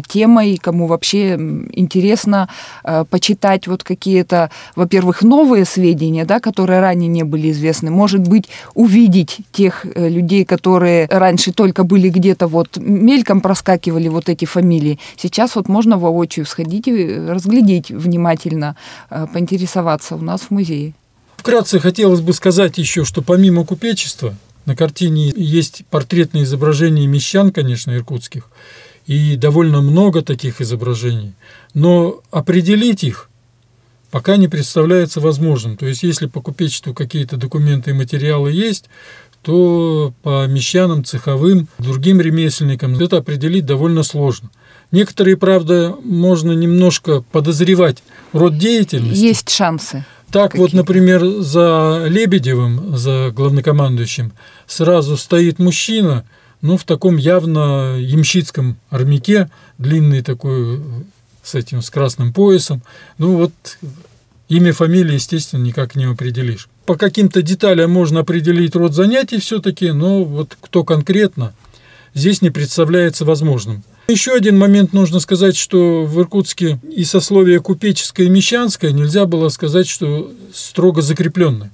темой, 0.08 0.58
кому 0.58 0.88
вообще 0.88 1.38
интересно 1.72 2.50
э, 2.84 3.06
почитать 3.10 3.68
вот 3.68 3.84
какие-то, 3.84 4.50
во-первых, 4.76 5.24
новые 5.24 5.66
сведения, 5.66 6.26
да, 6.26 6.40
которые 6.40 6.80
ранее 6.80 7.08
не 7.08 7.24
были 7.24 7.52
известны. 7.52 7.92
Может 7.92 8.22
быть, 8.22 8.46
увидеть 8.74 9.40
тех 9.52 9.86
э, 9.86 10.10
людей, 10.10 10.46
которые 10.46 11.08
раньше 11.10 11.52
только 11.52 11.84
были 11.84 12.10
где-то 12.10 12.48
вот 12.48 12.78
мельком 12.78 13.42
проскакивали 13.42 14.08
вот 14.08 14.30
эти 14.30 14.46
фамилии. 14.46 15.00
Сейчас 15.18 15.56
вот 15.56 15.68
можно 15.68 15.98
воочию 15.98 16.46
сходить 16.46 16.88
и 16.88 17.16
разглядеть 17.16 17.90
внимательно, 17.90 18.76
э, 19.10 19.28
поинтересоваться 19.32 20.16
у 20.16 20.22
нас 20.22 20.42
в 20.42 20.52
музее. 20.52 20.94
Вкратце 21.38 21.80
хотелось 21.80 22.22
бы 22.22 22.34
сказать 22.34 22.78
еще, 22.78 23.04
что 23.04 23.22
помимо 23.22 23.66
купечества 23.66 24.36
на 24.66 24.76
картине 24.76 25.34
есть 25.36 25.84
портретные 25.90 26.44
изображения 26.44 27.08
мещан, 27.08 27.52
конечно, 27.52 27.96
иркутских, 27.96 28.50
и 29.08 29.36
довольно 29.36 29.82
много 29.82 30.22
таких 30.22 30.62
изображений. 30.62 31.34
Но 31.74 32.22
определить 32.32 33.04
их 33.04 33.30
пока 34.12 34.38
не 34.38 34.48
представляется 34.48 35.20
возможным. 35.22 35.78
То 35.78 35.86
есть, 35.86 36.04
если 36.04 36.28
по 36.28 36.42
купечеству 36.42 36.94
какие-то 36.94 37.38
документы 37.38 37.92
и 37.92 37.94
материалы 37.94 38.52
есть, 38.52 38.86
то 39.42 40.14
по 40.22 40.46
мещанам, 40.48 41.04
цеховым, 41.04 41.68
другим 41.80 42.22
ремесленникам 42.22 42.96
это 43.00 43.18
определить 43.18 43.66
довольно 43.66 44.04
сложно. 44.04 44.50
Некоторые, 44.92 45.38
правда, 45.38 45.96
можно 46.04 46.52
немножко 46.52 47.24
подозревать 47.32 48.04
род 48.34 48.58
деятельности. 48.58 49.24
Есть 49.24 49.50
шансы. 49.50 50.06
Так 50.32 50.56
вот, 50.56 50.74
например, 50.74 51.26
за 51.40 52.06
Лебедевым, 52.08 52.96
за 52.96 53.32
главнокомандующим, 53.32 54.32
сразу 54.68 55.18
стоит 55.18 55.60
мужчина, 55.60 56.26
ну, 56.62 56.78
в 56.78 56.84
таком 56.84 57.18
явно 57.18 57.98
ямщицком 58.00 58.78
армяке, 58.90 59.50
длинный 59.78 60.22
такой, 60.22 60.82
с 61.44 61.56
этим, 61.56 61.82
с 61.82 61.90
красным 61.90 62.34
поясом. 62.34 62.82
Ну, 63.18 63.38
вот 63.38 63.52
имя, 64.48 64.74
фамилия, 64.74 65.16
естественно, 65.16 65.64
никак 65.64 65.96
не 65.96 66.06
определишь. 66.06 66.68
По 66.86 66.96
каким-то 66.96 67.42
деталям 67.42 67.92
можно 67.92 68.22
определить 68.22 68.76
род 68.76 68.94
занятий 68.94 69.40
все-таки, 69.40 69.92
но 69.92 70.24
вот 70.24 70.58
кто 70.60 70.84
конкретно, 70.84 71.54
здесь 72.14 72.42
не 72.42 72.50
представляется 72.50 73.26
возможным. 73.26 73.84
Еще 74.08 74.34
один 74.34 74.58
момент 74.58 74.94
нужно 74.94 75.20
сказать, 75.20 75.56
что 75.56 76.04
в 76.04 76.20
Иркутске 76.20 76.80
и 76.92 77.06
сословие 77.06 77.60
купеческое 77.60 78.28
и 78.28 78.30
мещанское 78.30 78.92
нельзя 78.92 79.26
было 79.26 79.50
сказать, 79.50 79.88
что 79.88 80.32
строго 80.54 81.02
закрепленное. 81.02 81.72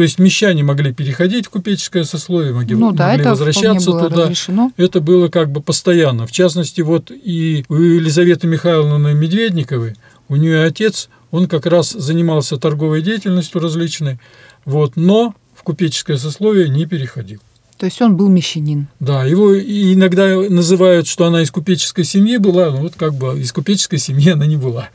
То 0.00 0.04
есть 0.04 0.18
мещане 0.18 0.62
могли 0.62 0.94
переходить 0.94 1.44
в 1.44 1.50
купеческое 1.50 2.04
сословие, 2.04 2.54
могли, 2.54 2.74
ну, 2.74 2.90
да, 2.92 3.08
могли 3.08 3.20
это 3.20 3.30
возвращаться 3.32 3.92
туда. 3.92 4.22
Разрешено. 4.22 4.72
Это 4.78 5.02
было 5.02 5.28
как 5.28 5.52
бы 5.52 5.60
постоянно. 5.60 6.26
В 6.26 6.32
частности, 6.32 6.80
вот 6.80 7.10
и 7.10 7.66
у 7.68 7.74
Елизаветы 7.74 8.46
Михайловны 8.46 9.12
Медведниковой, 9.12 9.96
у 10.30 10.36
нее 10.36 10.64
отец, 10.64 11.10
он 11.30 11.48
как 11.48 11.66
раз 11.66 11.90
занимался 11.90 12.56
торговой 12.56 13.02
деятельностью 13.02 13.60
различной, 13.60 14.18
вот, 14.64 14.96
но 14.96 15.34
в 15.54 15.64
купеческое 15.64 16.16
сословие 16.16 16.70
не 16.70 16.86
переходил. 16.86 17.42
То 17.76 17.84
есть 17.84 18.00
он 18.00 18.16
был 18.16 18.28
мещанин. 18.28 18.88
Да, 19.00 19.24
его 19.24 19.58
иногда 19.58 20.36
называют, 20.48 21.08
что 21.08 21.26
она 21.26 21.42
из 21.42 21.50
купеческой 21.50 22.04
семьи 22.04 22.38
была, 22.38 22.70
но 22.70 22.78
вот 22.78 22.94
как 22.94 23.14
бы 23.14 23.38
из 23.38 23.52
купеческой 23.52 23.98
семьи 23.98 24.30
она 24.30 24.46
не 24.46 24.56
была. 24.56 24.88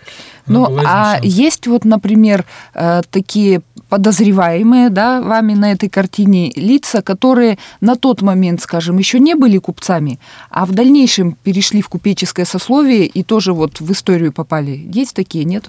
Она 0.47 0.59
ну, 0.59 0.67
была 0.67 0.81
а 0.83 1.19
есть 1.23 1.65
вот, 1.65 1.83
например, 1.83 2.45
э, 2.73 3.01
такие 3.09 3.61
подозреваемые, 3.95 4.89
да, 4.89 5.21
вами 5.21 5.53
на 5.53 5.71
этой 5.71 5.87
картине 5.87 6.51
лица, 6.57 7.01
которые 7.01 7.57
на 7.79 7.95
тот 7.95 8.21
момент, 8.21 8.61
скажем, 8.61 8.97
еще 8.97 9.19
не 9.19 9.35
были 9.35 9.57
купцами, 9.57 10.19
а 10.49 10.65
в 10.65 10.73
дальнейшем 10.73 11.37
перешли 11.43 11.81
в 11.81 11.87
купеческое 11.87 12.45
сословие 12.45 13.05
и 13.05 13.23
тоже 13.23 13.53
вот 13.53 13.79
в 13.79 13.89
историю 13.93 14.33
попали. 14.33 14.85
Есть 14.91 15.15
такие, 15.15 15.45
нет? 15.45 15.63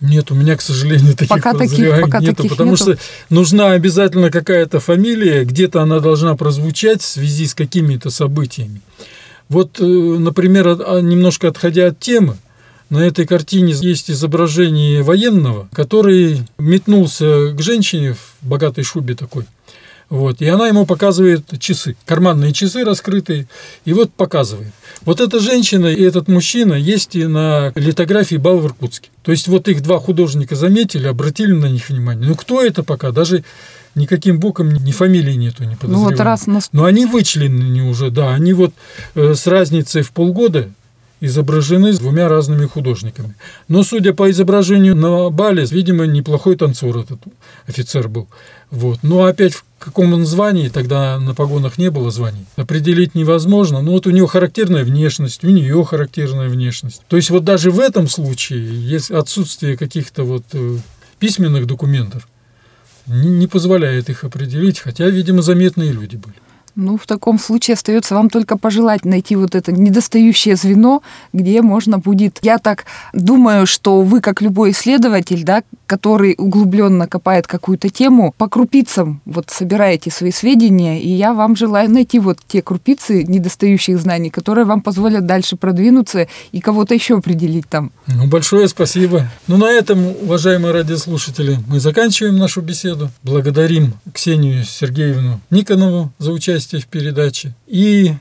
Нет, 0.00 0.30
у 0.30 0.36
меня, 0.36 0.54
к 0.56 0.60
сожалению, 0.60 1.14
таких 1.14 1.28
пока 1.28 1.54
таких, 1.54 2.00
пока 2.02 2.20
нету, 2.20 2.36
таких 2.36 2.52
потому 2.52 2.70
нету. 2.70 2.84
что 2.84 2.98
нужна 3.30 3.72
обязательно 3.72 4.30
какая-то 4.30 4.78
фамилия, 4.78 5.44
где-то 5.44 5.82
она 5.82 5.98
должна 5.98 6.36
прозвучать 6.36 7.02
в 7.02 7.06
связи 7.06 7.48
с 7.48 7.54
какими-то 7.56 8.10
событиями. 8.10 8.80
Вот, 9.48 9.80
например, 9.80 10.66
немножко 11.02 11.48
отходя 11.48 11.88
от 11.88 11.98
темы, 11.98 12.36
на 12.88 12.98
этой 12.98 13.26
картине 13.26 13.72
есть 13.72 14.10
изображение 14.10 15.02
военного, 15.02 15.68
который 15.72 16.42
метнулся 16.58 17.52
к 17.52 17.60
женщине 17.60 18.14
в 18.14 18.46
богатой 18.46 18.84
шубе 18.84 19.14
такой. 19.14 19.44
Вот, 20.08 20.40
и 20.40 20.46
она 20.46 20.68
ему 20.68 20.86
показывает 20.86 21.58
часы, 21.58 21.96
карманные 22.04 22.52
часы 22.52 22.84
раскрытые, 22.84 23.48
и 23.84 23.92
вот 23.92 24.12
показывает. 24.12 24.72
Вот 25.02 25.20
эта 25.20 25.40
женщина 25.40 25.86
и 25.86 26.00
этот 26.00 26.28
мужчина 26.28 26.74
есть 26.74 27.16
и 27.16 27.26
на 27.26 27.72
литографии 27.74 28.36
«Бал 28.36 28.58
в 28.58 28.66
Иркутске». 28.66 29.10
То 29.22 29.32
есть 29.32 29.48
вот 29.48 29.66
их 29.66 29.82
два 29.82 29.98
художника 29.98 30.54
заметили, 30.54 31.08
обратили 31.08 31.52
на 31.52 31.66
них 31.66 31.88
внимание. 31.88 32.28
Ну 32.28 32.36
кто 32.36 32.62
это 32.62 32.84
пока? 32.84 33.10
Даже 33.10 33.42
никаким 33.96 34.38
боком 34.38 34.72
ни 34.72 34.92
фамилии 34.92 35.34
нету, 35.34 35.64
не 35.64 35.76
Ну 35.82 36.04
вот 36.04 36.20
раз 36.20 36.46
нас... 36.46 36.68
Но 36.70 36.84
они 36.84 37.04
вычленены 37.04 37.88
уже, 37.88 38.12
да, 38.12 38.32
они 38.32 38.52
вот 38.52 38.74
э, 39.16 39.34
с 39.34 39.46
разницей 39.48 40.02
в 40.02 40.12
полгода 40.12 40.70
изображены 41.20 41.92
двумя 41.92 42.28
разными 42.28 42.66
художниками. 42.66 43.34
Но, 43.68 43.82
судя 43.82 44.12
по 44.12 44.30
изображению 44.30 44.96
на 44.96 45.30
бале, 45.30 45.64
видимо, 45.70 46.06
неплохой 46.06 46.56
танцор 46.56 46.98
этот 46.98 47.20
офицер 47.66 48.08
был. 48.08 48.28
Вот. 48.70 48.98
Но 49.02 49.24
опять 49.24 49.54
в 49.54 49.64
каком 49.78 50.12
он 50.12 50.26
звании, 50.26 50.68
тогда 50.68 51.18
на 51.18 51.34
погонах 51.34 51.78
не 51.78 51.90
было 51.90 52.10
званий, 52.10 52.46
определить 52.56 53.14
невозможно. 53.14 53.82
Но 53.82 53.92
вот 53.92 54.06
у 54.06 54.10
него 54.10 54.26
характерная 54.26 54.84
внешность, 54.84 55.44
у 55.44 55.48
нее 55.48 55.84
характерная 55.84 56.48
внешность. 56.48 57.02
То 57.08 57.16
есть 57.16 57.30
вот 57.30 57.44
даже 57.44 57.70
в 57.70 57.80
этом 57.80 58.08
случае, 58.08 58.66
есть 58.82 59.10
отсутствие 59.10 59.76
каких-то 59.76 60.24
вот 60.24 60.44
э, 60.52 60.78
письменных 61.18 61.66
документов, 61.66 62.26
не 63.06 63.46
позволяет 63.46 64.10
их 64.10 64.24
определить, 64.24 64.80
хотя, 64.80 65.08
видимо, 65.08 65.42
заметные 65.42 65.92
люди 65.92 66.16
были. 66.16 66.34
Ну, 66.76 66.98
в 66.98 67.06
таком 67.06 67.38
случае 67.38 67.74
остается 67.74 68.14
вам 68.14 68.28
только 68.28 68.58
пожелать 68.58 69.06
найти 69.06 69.34
вот 69.34 69.54
это 69.54 69.72
недостающее 69.72 70.56
звено, 70.56 71.02
где 71.32 71.62
можно 71.62 71.98
будет... 71.98 72.38
Я 72.42 72.58
так 72.58 72.84
думаю, 73.14 73.66
что 73.66 74.02
вы, 74.02 74.20
как 74.20 74.42
любой 74.42 74.72
исследователь, 74.72 75.42
да, 75.42 75.62
который 75.86 76.34
углубленно 76.36 77.08
копает 77.08 77.46
какую-то 77.46 77.88
тему, 77.88 78.34
по 78.36 78.48
крупицам 78.48 79.22
вот 79.24 79.48
собираете 79.48 80.10
свои 80.10 80.32
сведения, 80.32 81.00
и 81.00 81.08
я 81.08 81.32
вам 81.32 81.56
желаю 81.56 81.90
найти 81.90 82.18
вот 82.18 82.40
те 82.46 82.60
крупицы 82.60 83.24
недостающих 83.24 83.98
знаний, 83.98 84.28
которые 84.28 84.66
вам 84.66 84.82
позволят 84.82 85.24
дальше 85.24 85.56
продвинуться 85.56 86.28
и 86.52 86.60
кого-то 86.60 86.92
еще 86.92 87.16
определить 87.16 87.68
там. 87.70 87.90
Ну, 88.06 88.26
большое 88.26 88.68
спасибо. 88.68 89.28
Ну, 89.46 89.56
на 89.56 89.70
этом, 89.70 90.08
уважаемые 90.08 90.72
радиослушатели, 90.72 91.58
мы 91.68 91.80
заканчиваем 91.80 92.36
нашу 92.36 92.60
беседу. 92.60 93.10
Благодарим 93.22 93.94
Ксению 94.12 94.62
Сергеевну 94.64 95.40
Никонову 95.50 96.12
за 96.18 96.32
участие 96.32 96.65
в 96.74 96.86
передаче. 96.86 97.54
И 97.66 98.14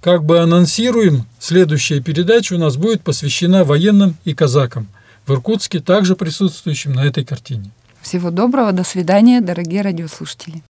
как 0.00 0.24
бы 0.24 0.40
анонсируем, 0.40 1.26
следующая 1.38 2.00
передача 2.00 2.54
у 2.54 2.58
нас 2.58 2.76
будет 2.76 3.02
посвящена 3.02 3.64
военным 3.64 4.16
и 4.24 4.34
казакам 4.34 4.88
в 5.26 5.32
Иркутске, 5.32 5.80
также 5.80 6.16
присутствующим 6.16 6.92
на 6.92 7.04
этой 7.04 7.24
картине. 7.24 7.70
Всего 8.00 8.30
доброго, 8.30 8.72
до 8.72 8.84
свидания, 8.84 9.40
дорогие 9.40 9.82
радиослушатели. 9.82 10.62